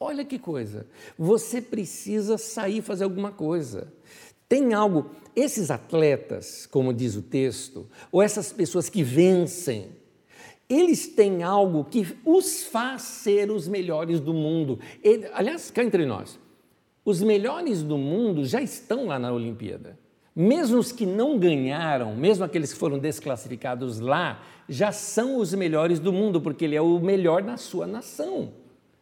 [0.00, 0.84] Olha que coisa.
[1.16, 3.92] Você precisa sair fazer alguma coisa.
[4.48, 5.10] Tem algo.
[5.36, 9.90] Esses atletas, como diz o texto, ou essas pessoas que vencem,
[10.68, 14.80] eles têm algo que os faz ser os melhores do mundo.
[15.04, 16.38] Ele, aliás, cá entre nós,
[17.04, 19.98] os melhores do mundo já estão lá na Olimpíada.
[20.34, 26.00] Mesmo os que não ganharam, mesmo aqueles que foram desclassificados lá, já são os melhores
[26.00, 28.52] do mundo, porque ele é o melhor na sua nação.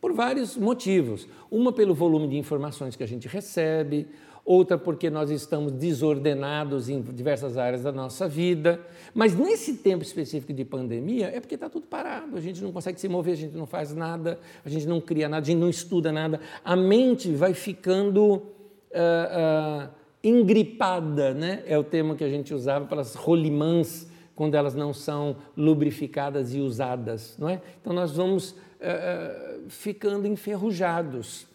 [0.00, 1.28] Por vários motivos.
[1.50, 4.08] Uma pelo volume de informações que a gente recebe,
[4.48, 8.80] outra porque nós estamos desordenados em diversas áreas da nossa vida.
[9.12, 12.98] Mas nesse tempo específico de pandemia, é porque está tudo parado, a gente não consegue
[12.98, 15.68] se mover, a gente não faz nada, a gente não cria nada, a gente não
[15.68, 16.40] estuda nada.
[16.64, 18.42] A mente vai ficando.
[18.90, 21.62] Uh, uh, engripada, né?
[21.64, 26.54] é o termo que a gente usava para as rolimãs, quando elas não são lubrificadas
[26.54, 27.36] e usadas.
[27.38, 27.60] Não é?
[27.80, 31.46] Então nós vamos uh, ficando enferrujados.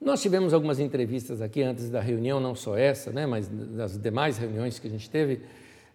[0.00, 4.38] Nós tivemos algumas entrevistas aqui antes da reunião, não só essa, né, mas das demais
[4.38, 5.40] reuniões que a gente teve,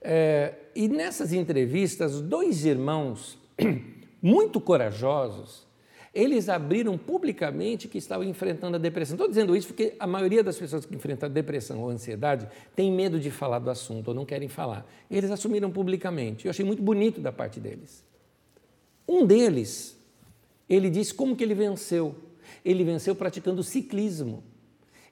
[0.01, 3.37] é, e nessas entrevistas, dois irmãos
[4.21, 5.65] muito corajosos,
[6.13, 9.15] eles abriram publicamente que estavam enfrentando a depressão.
[9.15, 13.19] Estou dizendo isso porque a maioria das pessoas que enfrentam depressão ou ansiedade tem medo
[13.19, 14.85] de falar do assunto ou não querem falar.
[15.09, 16.45] Eles assumiram publicamente.
[16.45, 18.05] Eu achei muito bonito da parte deles.
[19.07, 19.97] Um deles,
[20.69, 22.15] ele disse como que ele venceu.
[22.63, 24.43] Ele venceu praticando ciclismo.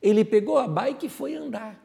[0.02, 1.80] Ele pegou a bike e foi andar.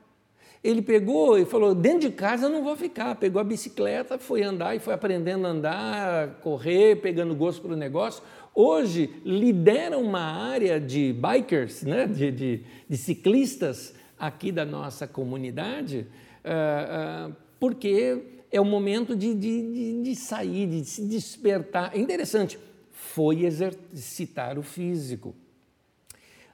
[0.64, 3.14] Ele pegou e falou: dentro de casa não vou ficar.
[3.16, 8.22] Pegou a bicicleta, foi andar e foi aprendendo a andar, correr, pegando gosto pelo negócio
[8.56, 16.06] hoje lidera uma área de bikers, né, de, de, de ciclistas aqui da nossa comunidade,
[16.42, 21.94] uh, uh, porque é o momento de, de, de, sair, de se despertar.
[21.94, 22.58] É interessante,
[22.90, 25.34] foi exercitar o físico.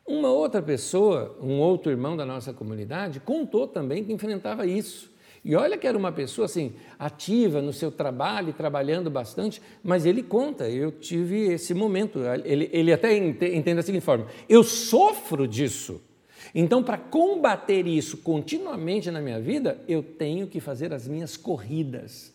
[0.07, 5.13] Uma outra pessoa, um outro irmão da nossa comunidade, contou também que enfrentava isso.
[5.45, 10.23] E olha que era uma pessoa assim, ativa no seu trabalho, trabalhando bastante, mas ele
[10.23, 12.21] conta, eu tive esse momento.
[12.45, 16.01] Ele, ele até entende da seguinte forma: eu sofro disso.
[16.55, 22.33] Então, para combater isso continuamente na minha vida, eu tenho que fazer as minhas corridas.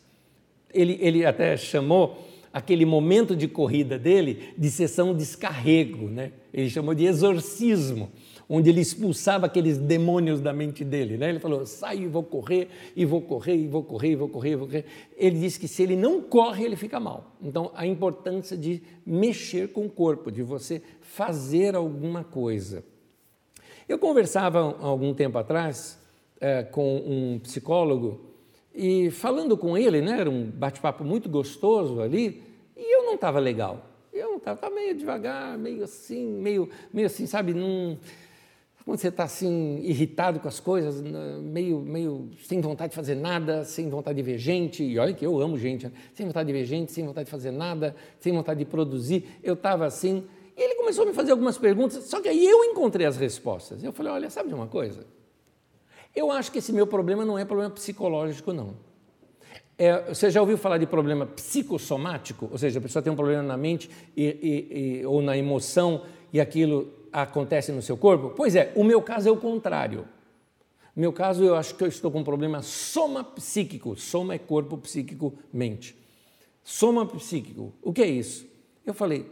[0.73, 2.17] Ele, ele até chamou
[2.57, 6.31] aquele momento de corrida dele de sessão descarrego, né?
[6.53, 8.11] ele chamou de exorcismo
[8.49, 11.17] onde ele expulsava aqueles demônios da mente dele.
[11.17, 11.29] Né?
[11.29, 14.51] Ele falou: sai e vou correr, e vou correr, e vou correr, e vou correr,
[14.51, 14.85] e vou correr.
[15.17, 17.35] Ele disse que se ele não corre, ele fica mal.
[17.41, 22.83] Então, a importância de mexer com o corpo, de você fazer alguma coisa.
[23.87, 25.99] Eu conversava há algum tempo atrás
[26.39, 28.27] é, com um psicólogo
[28.79, 32.43] e falando com ele, né, era um bate-papo muito gostoso ali,
[32.77, 33.85] e eu não estava legal.
[34.13, 37.97] Eu não estava meio devagar, meio assim, meio, meio assim, sabe, num,
[38.87, 41.01] quando você está assim, irritado com as coisas,
[41.41, 45.25] meio, meio sem vontade de fazer nada, sem vontade de ver gente, e olha que
[45.25, 45.91] eu amo gente, né?
[46.13, 49.55] sem vontade de ver gente, sem vontade de fazer nada, sem vontade de produzir, eu
[49.55, 50.23] estava assim.
[50.55, 53.83] E ele começou a me fazer algumas perguntas, só que aí eu encontrei as respostas.
[53.83, 55.05] Eu falei: olha, sabe de uma coisa?
[56.15, 58.87] Eu acho que esse meu problema não é problema psicológico, não.
[59.77, 62.49] É, você já ouviu falar de problema psicossomático?
[62.52, 66.04] Ou seja, a pessoa tem um problema na mente e, e, e, ou na emoção
[66.33, 68.31] e aquilo acontece no seu corpo?
[68.35, 70.08] Pois é, o meu caso é o contrário.
[70.95, 73.95] No meu caso, eu acho que eu estou com um problema soma psíquico.
[73.95, 75.95] Soma é corpo, psíquico, mente.
[76.63, 77.71] Soma psíquico.
[77.83, 78.47] O que é isso?
[78.83, 79.29] Eu falei,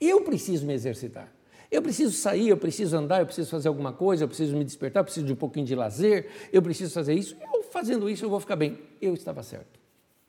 [0.00, 1.32] eu preciso me exercitar.
[1.70, 5.00] Eu preciso sair, eu preciso andar, eu preciso fazer alguma coisa, eu preciso me despertar,
[5.00, 7.36] eu preciso de um pouquinho de lazer, eu preciso fazer isso.
[7.54, 8.76] Eu fazendo isso eu vou ficar bem.
[9.00, 9.83] Eu estava certo.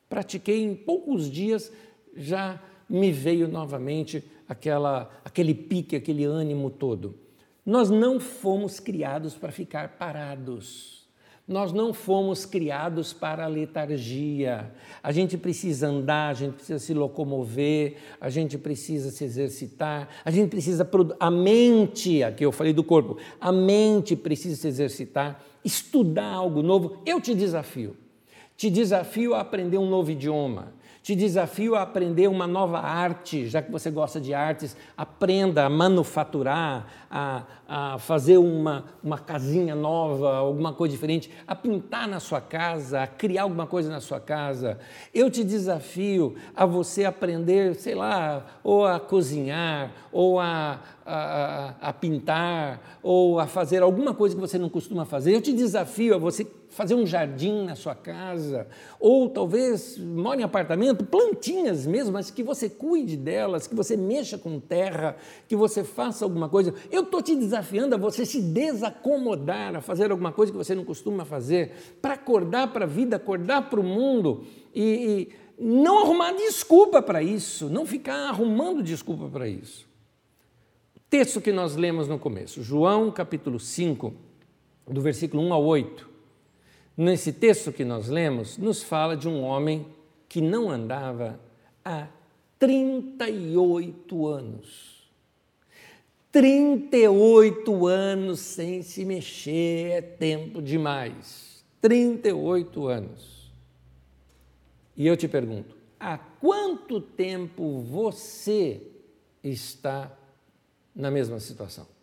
[0.10, 1.72] Pratiquei em poucos dias,
[2.16, 7.16] já me veio novamente aquela, aquele pique, aquele ânimo todo.
[7.66, 10.96] Nós não fomos criados para ficar parados.
[11.48, 14.72] Nós não fomos criados para a letargia.
[15.02, 20.32] A gente precisa andar, a gente precisa se locomover, a gente precisa se exercitar, a
[20.32, 20.90] gente precisa.
[21.20, 26.98] A mente, aqui eu falei do corpo, a mente precisa se exercitar, estudar algo novo.
[27.06, 27.96] Eu te desafio.
[28.58, 30.74] Te desafio a aprender um novo idioma.
[31.06, 35.70] Te desafio a aprender uma nova arte, já que você gosta de artes, aprenda a
[35.70, 42.42] manufaturar, a, a fazer uma, uma casinha nova, alguma coisa diferente, a pintar na sua
[42.42, 44.80] casa, a criar alguma coisa na sua casa.
[45.14, 51.94] Eu te desafio a você aprender, sei lá, ou a cozinhar, ou a, a, a
[51.94, 55.36] pintar, ou a fazer alguma coisa que você não costuma fazer.
[55.36, 58.68] Eu te desafio a você fazer um jardim na sua casa,
[59.00, 64.38] ou talvez more em apartamento, plantinhas mesmo, mas que você cuide delas, que você mexa
[64.38, 65.16] com terra,
[65.48, 66.74] que você faça alguma coisa.
[66.92, 70.84] Eu estou te desafiando a você se desacomodar, a fazer alguma coisa que você não
[70.84, 71.72] costuma fazer,
[72.02, 77.24] para acordar para a vida, acordar para o mundo e, e não arrumar desculpa para
[77.24, 79.88] isso, não ficar arrumando desculpa para isso.
[81.10, 84.14] Texto que nós lemos no começo, João capítulo 5,
[84.90, 86.15] do versículo 1 ao 8
[86.98, 89.86] nesse texto que nós lemos, nos fala de um homem
[90.28, 91.40] que não andava
[91.84, 92.08] há
[92.60, 94.96] 38 anos.
[96.32, 101.64] 38 anos sem se mexer é tempo demais.
[101.80, 103.52] 38 anos.
[104.98, 108.82] E eu te pergunto: há quanto tempo você
[109.44, 110.12] está
[110.94, 111.95] na mesma situação?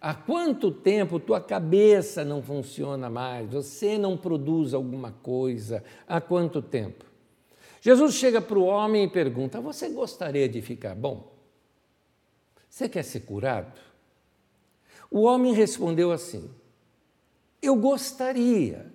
[0.00, 3.50] Há quanto tempo tua cabeça não funciona mais?
[3.50, 5.82] Você não produz alguma coisa?
[6.06, 7.04] Há quanto tempo?
[7.80, 11.32] Jesus chega para o homem e pergunta: Você gostaria de ficar bom?
[12.68, 13.80] Você quer ser curado?
[15.10, 16.48] O homem respondeu assim:
[17.60, 18.92] Eu gostaria,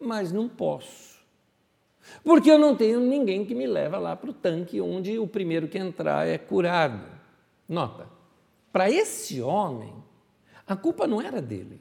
[0.00, 1.16] mas não posso.
[2.22, 5.68] Porque eu não tenho ninguém que me leva lá para o tanque onde o primeiro
[5.68, 7.04] que entrar é curado.
[7.68, 8.08] Nota,
[8.72, 9.92] para esse homem,
[10.66, 11.80] a culpa não era dele.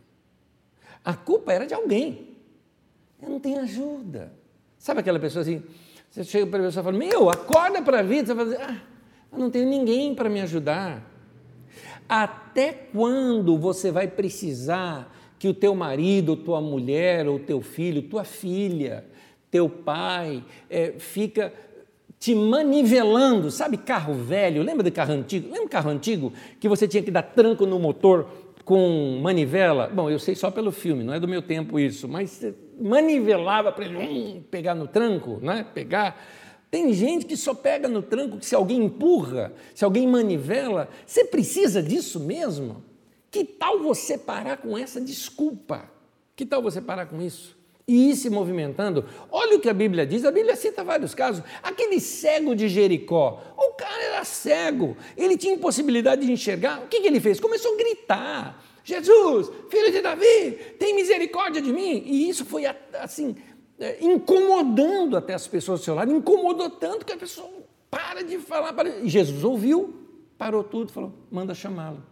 [1.03, 2.35] A culpa era de alguém.
[3.21, 4.33] Eu não tenho ajuda.
[4.77, 5.63] Sabe aquela pessoa assim?
[6.09, 8.27] Você chega para a pessoa e fala: Meu, acorda para a vida.
[8.27, 8.81] Você fala assim, ah,
[9.31, 11.11] eu não tenho ninguém para me ajudar.
[12.07, 18.23] Até quando você vai precisar que o teu marido, tua mulher, ou teu filho, tua
[18.23, 19.05] filha,
[19.49, 21.51] teu pai, é, fica
[22.19, 24.63] te manivelando, sabe carro velho?
[24.63, 25.51] Lembra de carro antigo?
[25.51, 28.27] Lembra carro antigo que você tinha que dar tranco no motor
[28.65, 29.87] com manivela.
[29.87, 32.43] Bom, eu sei só pelo filme, não é do meu tempo isso, mas
[32.81, 35.65] manivelava para ele hum, pegar no tranco, né?
[35.73, 36.19] pegar.
[36.71, 40.89] Tem gente que só pega no tranco que se alguém empurra, se alguém manivela.
[41.05, 42.83] Você precisa disso mesmo?
[43.29, 45.89] Que tal você parar com essa desculpa?
[46.35, 47.55] Que tal você parar com isso?
[47.87, 49.05] E ir se movimentando.
[49.31, 51.43] Olha o que a Bíblia diz, a Bíblia cita vários casos.
[51.61, 56.81] Aquele cego de Jericó, o cara era cego, ele tinha impossibilidade de enxergar.
[56.81, 57.39] O que, que ele fez?
[57.39, 62.03] Começou a gritar: Jesus, filho de Davi, tem misericórdia de mim.
[62.05, 62.63] E isso foi
[62.99, 63.35] assim,
[63.79, 67.49] é, incomodando até as pessoas do seu lado, incomodou tanto que a pessoa
[67.89, 68.73] para de falar.
[68.73, 69.05] Para...
[69.07, 69.93] Jesus ouviu,
[70.37, 72.03] parou tudo, falou: manda chamá-lo.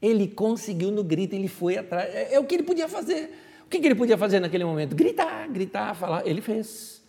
[0.00, 2.14] Ele conseguiu no grito, ele foi atrás.
[2.14, 3.30] É, é o que ele podia fazer.
[3.68, 4.96] O que, ele podia fazer naquele momento?
[4.96, 6.26] Gritar, gritar, falar.
[6.26, 7.02] Ele fez.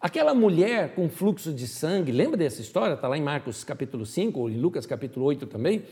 [0.00, 2.94] Aquela mulher com fluxo de sangue, lembra dessa história?
[2.94, 5.82] Está lá em Marcos capítulo 5, ou em Lucas capítulo 8 também.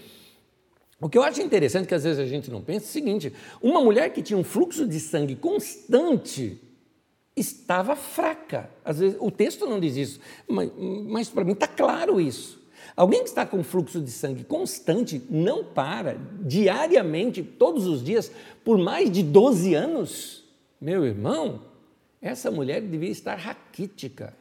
[0.98, 3.34] O que eu acho interessante, que às vezes a gente não pensa, é o seguinte:
[3.60, 6.58] uma mulher que tinha um fluxo de sangue constante
[7.36, 8.70] estava fraca.
[8.82, 10.70] Às vezes, o texto não diz isso, mas,
[11.06, 12.61] mas para mim está claro isso.
[12.94, 18.30] Alguém que está com fluxo de sangue constante, não para, diariamente, todos os dias,
[18.64, 20.44] por mais de 12 anos,
[20.80, 21.62] meu irmão,
[22.20, 24.34] essa mulher devia estar raquítica,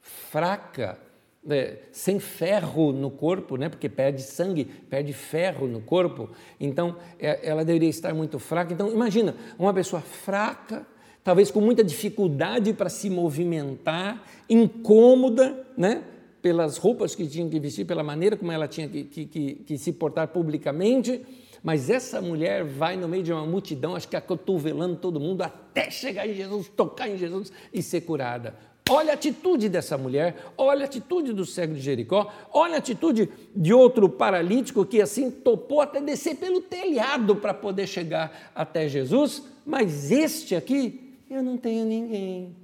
[0.00, 0.98] fraca,
[1.44, 7.46] né, sem ferro no corpo, né, porque perde sangue, perde ferro no corpo, então é,
[7.48, 8.72] ela deveria estar muito fraca.
[8.72, 10.86] Então, imagina, uma pessoa fraca,
[11.22, 16.02] talvez com muita dificuldade para se movimentar, incômoda, né?
[16.40, 19.78] Pelas roupas que tinha que vestir, pela maneira como ela tinha que, que, que, que
[19.78, 21.24] se portar publicamente,
[21.62, 25.90] mas essa mulher vai no meio de uma multidão, acho que acotovelando todo mundo, até
[25.90, 28.54] chegar em Jesus, tocar em Jesus e ser curada.
[28.90, 33.28] Olha a atitude dessa mulher, olha a atitude do cego de Jericó, olha a atitude
[33.54, 39.42] de outro paralítico que assim topou até descer pelo telhado para poder chegar até Jesus,
[39.66, 42.56] mas este aqui, eu não tenho ninguém.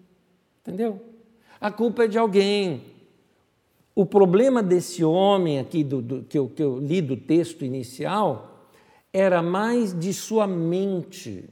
[0.63, 0.99] Entendeu?
[1.61, 2.94] A culpa é de alguém.
[3.95, 8.69] O problema desse homem aqui do, do que, eu, que eu li do texto inicial
[9.13, 11.49] era mais de sua mente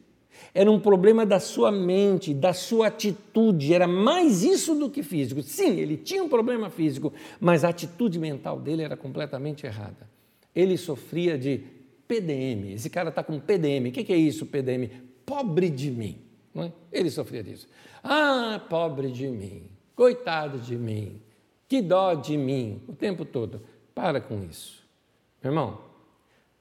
[0.54, 5.42] era um problema da sua mente, da sua atitude, era mais isso do que físico.
[5.42, 10.08] Sim, ele tinha um problema físico, mas a atitude mental dele era completamente errada.
[10.54, 11.62] Ele sofria de
[12.06, 12.74] PDM.
[12.74, 13.88] Esse cara está com PDM.
[13.88, 14.90] O que é isso, PDM?
[15.24, 16.18] Pobre de mim.
[16.54, 16.70] É?
[16.92, 17.66] Ele sofria disso.
[18.04, 19.62] Ah, pobre de mim,
[19.96, 21.18] coitado de mim,
[21.72, 23.62] que dó de mim, o tempo todo.
[23.94, 24.86] Para com isso.
[25.42, 25.80] Meu irmão,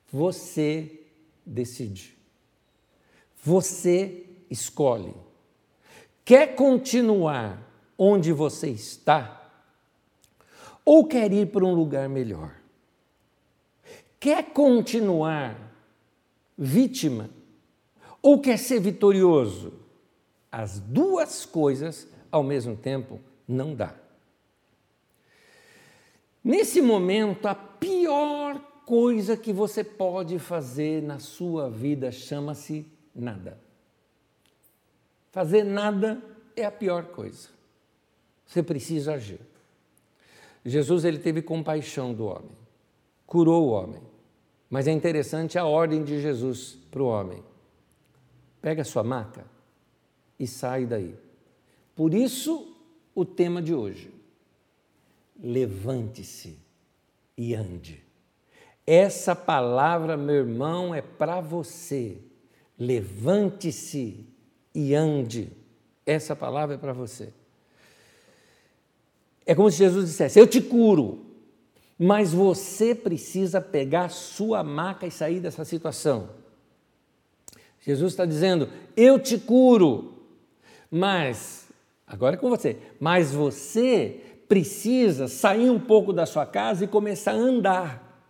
[0.10, 1.02] você
[1.46, 2.18] decide.
[3.44, 5.14] Você escolhe.
[6.24, 7.62] Quer continuar
[7.98, 9.52] onde você está
[10.86, 12.56] ou quer ir para um lugar melhor?
[14.18, 15.76] Quer continuar
[16.58, 17.30] vítima
[18.22, 19.74] ou quer ser vitorioso?
[20.50, 24.01] As duas coisas ao mesmo tempo não dá.
[26.44, 32.86] Nesse momento, a pior coisa que você pode fazer na sua vida chama-se
[33.16, 33.60] nada.
[35.32, 36.22] Fazer nada
[36.56, 37.50] é a pior coisa.
[38.46, 39.40] Você precisa agir.
[40.66, 42.52] Jesus ele teve compaixão do homem,
[43.26, 44.02] curou o homem.
[44.70, 47.44] Mas é interessante a ordem de Jesus para o homem.
[48.62, 49.46] Pega sua maca
[50.40, 51.16] e sai daí.
[51.96, 52.76] Por isso
[53.14, 54.21] o tema de hoje.
[55.42, 56.60] Levante-se
[57.38, 58.04] e ande.
[58.86, 62.18] Essa palavra, meu irmão, é para você
[62.82, 64.26] levante-se
[64.74, 65.52] e ande.
[66.04, 67.32] Essa palavra é para você.
[69.46, 71.26] É como se Jesus dissesse: Eu te curo,
[71.98, 76.30] mas você precisa pegar sua maca e sair dessa situação.
[77.82, 78.68] Jesus está dizendo:
[78.98, 80.14] Eu te curo,
[80.90, 81.68] mas,
[82.08, 84.22] agora é com você, mas você
[84.52, 88.22] precisa sair um pouco da sua casa e começar a andar.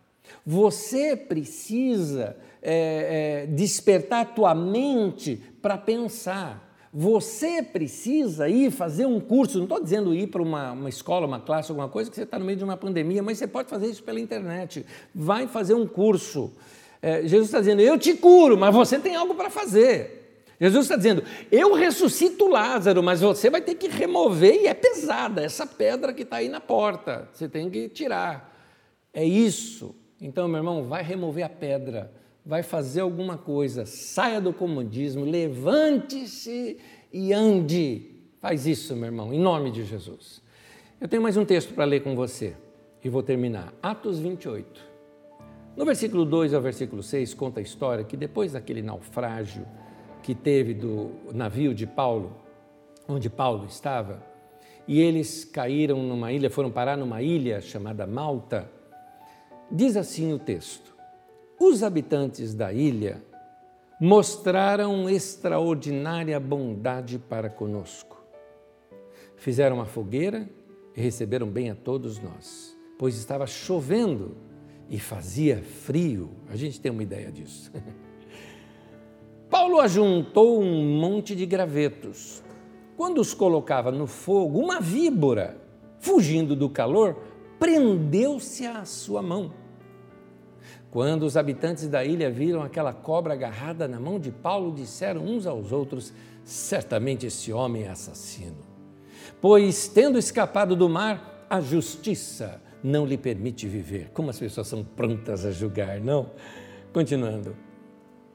[0.46, 6.78] Você precisa é, é, despertar a tua mente para pensar.
[6.94, 11.40] Você precisa ir fazer um curso, não estou dizendo ir para uma, uma escola, uma
[11.40, 13.88] classe, alguma coisa, que você está no meio de uma pandemia, mas você pode fazer
[13.88, 14.86] isso pela internet.
[15.16, 16.52] Vai fazer um curso.
[17.02, 20.21] É, Jesus está dizendo, eu te curo, mas você tem algo para fazer.
[20.62, 25.42] Jesus está dizendo, eu ressuscito Lázaro, mas você vai ter que remover, e é pesada,
[25.42, 28.56] essa pedra que está aí na porta, você tem que tirar.
[29.12, 29.96] É isso.
[30.22, 32.12] Então, meu irmão, vai remover a pedra
[32.46, 36.78] vai fazer alguma coisa, saia do comodismo, levante-se
[37.12, 38.10] e ande.
[38.40, 40.42] Faz isso, meu irmão, em nome de Jesus.
[41.00, 42.56] Eu tenho mais um texto para ler com você
[43.04, 43.74] e vou terminar.
[43.82, 44.92] Atos 28.
[45.76, 49.66] No versículo 2 ao versículo 6 conta a história que depois daquele naufrágio
[50.22, 52.36] que teve do navio de Paulo,
[53.08, 54.24] onde Paulo estava,
[54.88, 58.70] e eles caíram numa ilha, foram parar numa ilha chamada Malta,
[59.72, 60.96] diz assim o texto:
[61.60, 63.22] os habitantes da ilha
[64.00, 68.20] mostraram extraordinária bondade para conosco.
[69.36, 70.50] Fizeram uma fogueira
[70.96, 74.36] e receberam bem a todos nós, pois estava chovendo
[74.90, 76.32] e fazia frio.
[76.50, 77.72] A gente tem uma ideia disso.
[79.52, 82.42] Paulo ajuntou um monte de gravetos.
[82.96, 85.58] Quando os colocava no fogo, uma víbora,
[86.00, 87.18] fugindo do calor,
[87.60, 89.52] prendeu-se à sua mão.
[90.90, 95.46] Quando os habitantes da ilha viram aquela cobra agarrada na mão de Paulo, disseram uns
[95.46, 96.14] aos outros:
[96.46, 98.64] certamente esse homem é assassino.
[99.42, 104.12] Pois, tendo escapado do mar, a justiça não lhe permite viver.
[104.14, 106.32] Como as pessoas são prontas a julgar, não?
[106.94, 107.71] Continuando.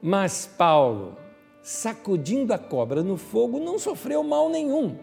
[0.01, 1.17] Mas Paulo,
[1.61, 4.97] sacudindo a cobra no fogo, não sofreu mal nenhum.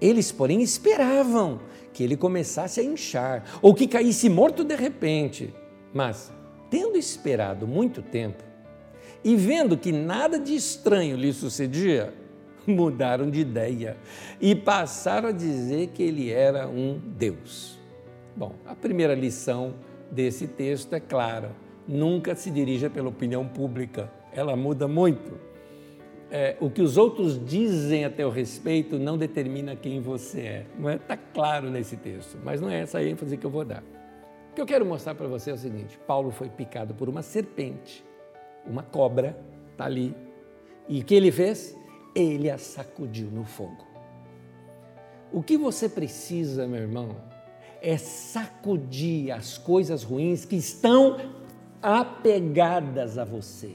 [0.00, 1.60] Eles, porém, esperavam
[1.92, 5.54] que ele começasse a inchar ou que caísse morto de repente.
[5.92, 6.32] Mas
[6.70, 8.42] tendo esperado muito tempo
[9.22, 12.12] e vendo que nada de estranho lhe sucedia,
[12.66, 13.96] mudaram de ideia
[14.40, 17.78] e passaram a dizer que ele era um Deus.
[18.34, 19.74] Bom, a primeira lição
[20.10, 21.54] desse texto é clara:
[21.86, 25.38] nunca se dirija pela opinião pública, ela muda muito.
[26.30, 30.66] É, o que os outros dizem a teu respeito não determina quem você é.
[30.78, 30.96] Não é?
[30.96, 33.82] Está claro nesse texto, mas não é essa ênfase que eu vou dar.
[34.50, 37.20] O que eu quero mostrar para você é o seguinte: Paulo foi picado por uma
[37.20, 38.02] serpente,
[38.66, 39.36] uma cobra,
[39.72, 40.14] está ali.
[40.88, 41.76] E o que ele fez?
[42.14, 43.86] Ele a sacudiu no fogo.
[45.32, 47.16] O que você precisa, meu irmão,
[47.80, 51.16] é sacudir as coisas ruins que estão
[51.82, 53.72] apegadas a você.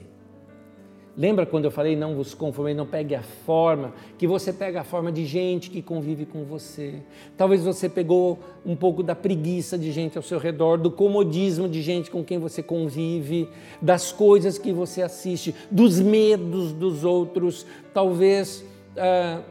[1.18, 4.84] Lembra quando eu falei não vos conformei, não pegue a forma, que você pega a
[4.84, 7.02] forma de gente que convive com você.
[7.36, 11.82] Talvez você pegou um pouco da preguiça de gente ao seu redor, do comodismo de
[11.82, 13.50] gente com quem você convive,
[13.82, 18.64] das coisas que você assiste, dos medos dos outros, talvez.
[18.96, 19.42] Ah,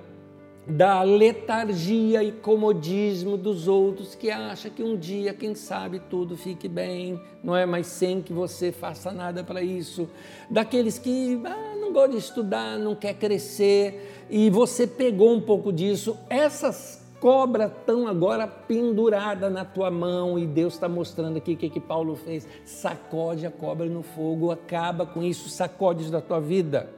[0.66, 6.66] da letargia e comodismo dos outros que acha que um dia, quem sabe, tudo fique
[6.66, 7.64] bem, não é?
[7.64, 10.08] Mas sem que você faça nada para isso.
[10.50, 15.72] Daqueles que ah, não gosta de estudar, não quer crescer e você pegou um pouco
[15.72, 16.18] disso.
[16.28, 21.70] Essas cobras estão agora penduradas na tua mão e Deus está mostrando aqui o que,
[21.70, 22.46] que Paulo fez.
[22.64, 26.90] Sacode a cobra no fogo, acaba com isso, sacode da tua vida.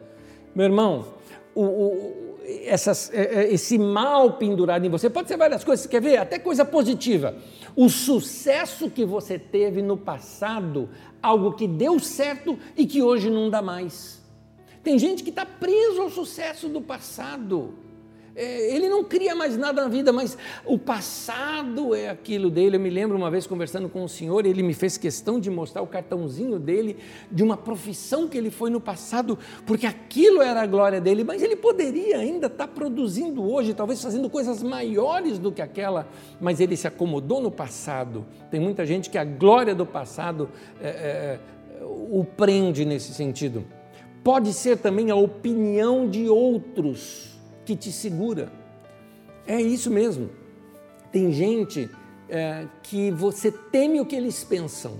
[0.54, 1.04] Meu irmão,
[1.54, 2.27] o, o
[2.64, 5.10] essas, é, é, esse mal pendurado em você.
[5.10, 6.16] Pode ser várias coisas, quer ver?
[6.16, 7.36] Até coisa positiva.
[7.76, 10.88] O sucesso que você teve no passado,
[11.22, 14.22] algo que deu certo e que hoje não dá mais.
[14.82, 17.74] Tem gente que está preso ao sucesso do passado.
[18.38, 22.76] É, ele não cria mais nada na vida, mas o passado é aquilo dele.
[22.76, 25.82] Eu me lembro uma vez conversando com o senhor, ele me fez questão de mostrar
[25.82, 26.98] o cartãozinho dele
[27.32, 29.36] de uma profissão que ele foi no passado,
[29.66, 34.30] porque aquilo era a glória dele, mas ele poderia ainda estar produzindo hoje, talvez fazendo
[34.30, 36.06] coisas maiores do que aquela,
[36.40, 38.24] mas ele se acomodou no passado.
[38.52, 40.48] Tem muita gente que a glória do passado
[40.80, 41.38] é, é,
[41.84, 43.64] o prende nesse sentido.
[44.22, 47.37] Pode ser também a opinião de outros
[47.68, 48.50] que te segura.
[49.46, 50.30] É isso mesmo.
[51.12, 51.90] Tem gente
[52.26, 54.96] é, que você teme o que eles pensam.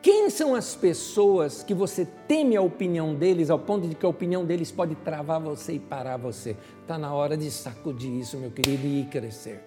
[0.00, 4.08] Quem são as pessoas que você teme a opinião deles, ao ponto de que a
[4.08, 6.56] opinião deles pode travar você e parar você?
[6.82, 9.60] Está na hora de sacudir isso, meu querido, e crescer.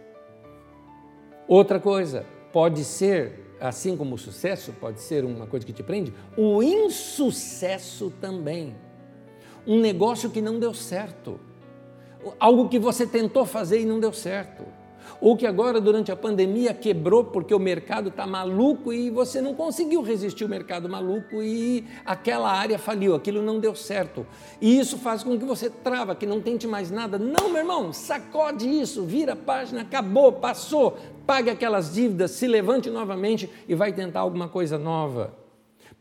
[1.46, 6.14] Outra coisa, pode ser, assim como o sucesso pode ser uma coisa que te prende,
[6.38, 8.78] o insucesso também.
[9.66, 11.38] Um negócio que não deu certo
[12.40, 14.64] algo que você tentou fazer e não deu certo.
[15.20, 19.54] Ou que agora, durante a pandemia, quebrou porque o mercado está maluco e você não
[19.54, 24.26] conseguiu resistir ao mercado maluco e aquela área faliu, aquilo não deu certo.
[24.62, 27.18] E isso faz com que você trava, que não tente mais nada.
[27.18, 32.90] Não, meu irmão, sacode isso, vira a página, acabou, passou, pague aquelas dívidas, se levante
[32.90, 35.34] novamente e vai tentar alguma coisa nova.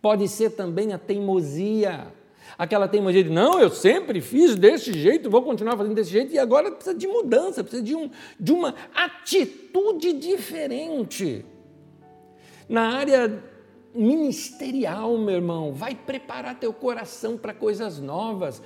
[0.03, 2.07] Pode ser também a teimosia
[2.59, 6.39] aquela teimosia de não, eu sempre fiz desse jeito, vou continuar fazendo desse jeito, e
[6.39, 11.45] agora precisa de mudança, precisa de, um, de uma atitude diferente.
[12.69, 13.43] Na área
[13.95, 18.63] ministerial, meu irmão, vai preparar teu coração para coisas novas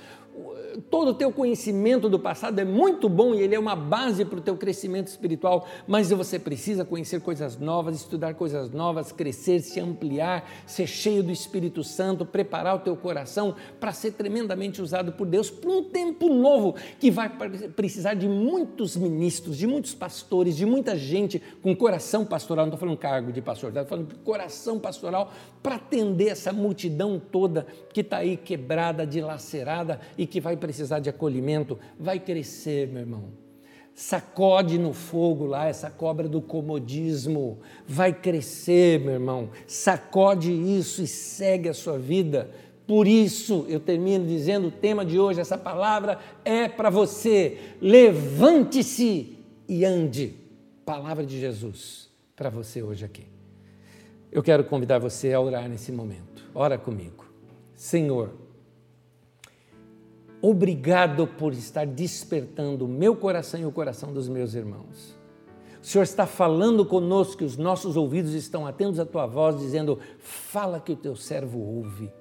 [0.89, 4.39] todo o teu conhecimento do passado é muito bom e ele é uma base para
[4.39, 9.79] o teu crescimento espiritual, mas você precisa conhecer coisas novas, estudar coisas novas, crescer, se
[9.79, 15.27] ampliar, ser cheio do Espírito Santo, preparar o teu coração para ser tremendamente usado por
[15.27, 17.29] Deus para um tempo novo que vai
[17.75, 22.79] precisar de muitos ministros, de muitos pastores, de muita gente com coração pastoral, não estou
[22.79, 25.31] falando cargo de pastor, estou falando coração pastoral
[25.61, 31.09] para atender essa multidão toda que está aí quebrada, dilacerada e que vai precisar de
[31.09, 33.41] acolhimento, vai crescer, meu irmão.
[33.93, 39.49] Sacode no fogo lá essa cobra do comodismo, vai crescer, meu irmão.
[39.67, 42.49] Sacode isso e segue a sua vida.
[42.87, 47.57] Por isso, eu termino dizendo: o tema de hoje, essa palavra é para você.
[47.81, 49.37] Levante-se
[49.67, 50.35] e ande.
[50.85, 53.25] Palavra de Jesus para você hoje aqui.
[54.31, 56.43] Eu quero convidar você a orar nesse momento.
[56.55, 57.25] Ora comigo.
[57.75, 58.33] Senhor,
[60.41, 65.15] Obrigado por estar despertando o meu coração e o coração dos meus irmãos.
[65.81, 69.99] O Senhor está falando conosco, que os nossos ouvidos estão atentos à tua voz, dizendo:
[70.19, 72.11] Fala que o teu servo ouve.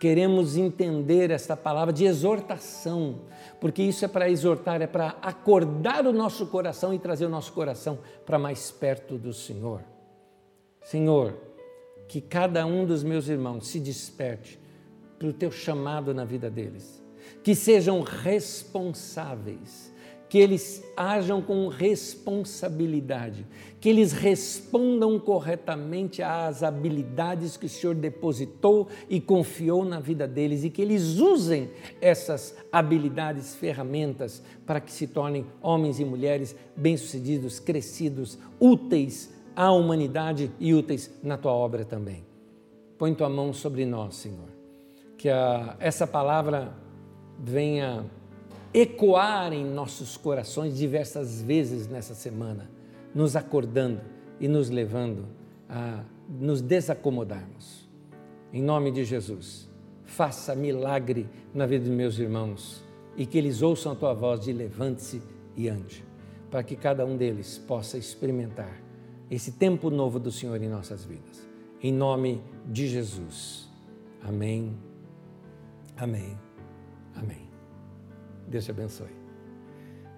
[0.00, 3.22] Queremos entender esta palavra de exortação,
[3.60, 7.52] porque isso é para exortar, é para acordar o nosso coração e trazer o nosso
[7.52, 9.82] coração para mais perto do Senhor.
[10.82, 11.36] Senhor,
[12.06, 14.58] que cada um dos meus irmãos se desperte
[15.18, 17.07] para o teu chamado na vida deles
[17.42, 19.92] que sejam responsáveis,
[20.28, 23.46] que eles ajam com responsabilidade,
[23.80, 30.64] que eles respondam corretamente às habilidades que o Senhor depositou e confiou na vida deles
[30.64, 31.70] e que eles usem
[32.00, 40.50] essas habilidades, ferramentas, para que se tornem homens e mulheres bem-sucedidos, crescidos, úteis à humanidade
[40.60, 42.26] e úteis na tua obra também.
[42.98, 44.48] Põe tua mão sobre nós, Senhor.
[45.16, 46.72] Que a, essa palavra
[47.38, 48.04] venha
[48.72, 52.70] ecoar em nossos corações diversas vezes nessa semana,
[53.14, 54.00] nos acordando
[54.40, 55.26] e nos levando
[55.68, 57.88] a nos desacomodarmos.
[58.52, 59.68] Em nome de Jesus,
[60.04, 62.84] faça milagre na vida dos meus irmãos
[63.16, 65.22] e que eles ouçam a tua voz de levante-se
[65.56, 66.04] e ande,
[66.50, 68.80] para que cada um deles possa experimentar
[69.30, 71.46] esse tempo novo do Senhor em nossas vidas.
[71.82, 73.68] Em nome de Jesus.
[74.22, 74.76] Amém.
[75.96, 76.47] Amém.
[77.18, 77.48] Amém.
[78.46, 79.08] Deus te abençoe.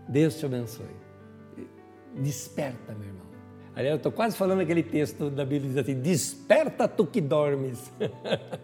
[0.09, 0.87] Deus te abençoe.
[2.17, 3.27] Desperta, meu irmão.
[3.75, 7.93] Aliás, eu estou quase falando aquele texto da Bíblia diz assim: Desperta tu que dormes.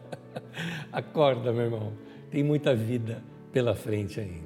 [0.92, 1.92] Acorda, meu irmão.
[2.30, 3.22] Tem muita vida
[3.52, 4.45] pela frente ainda.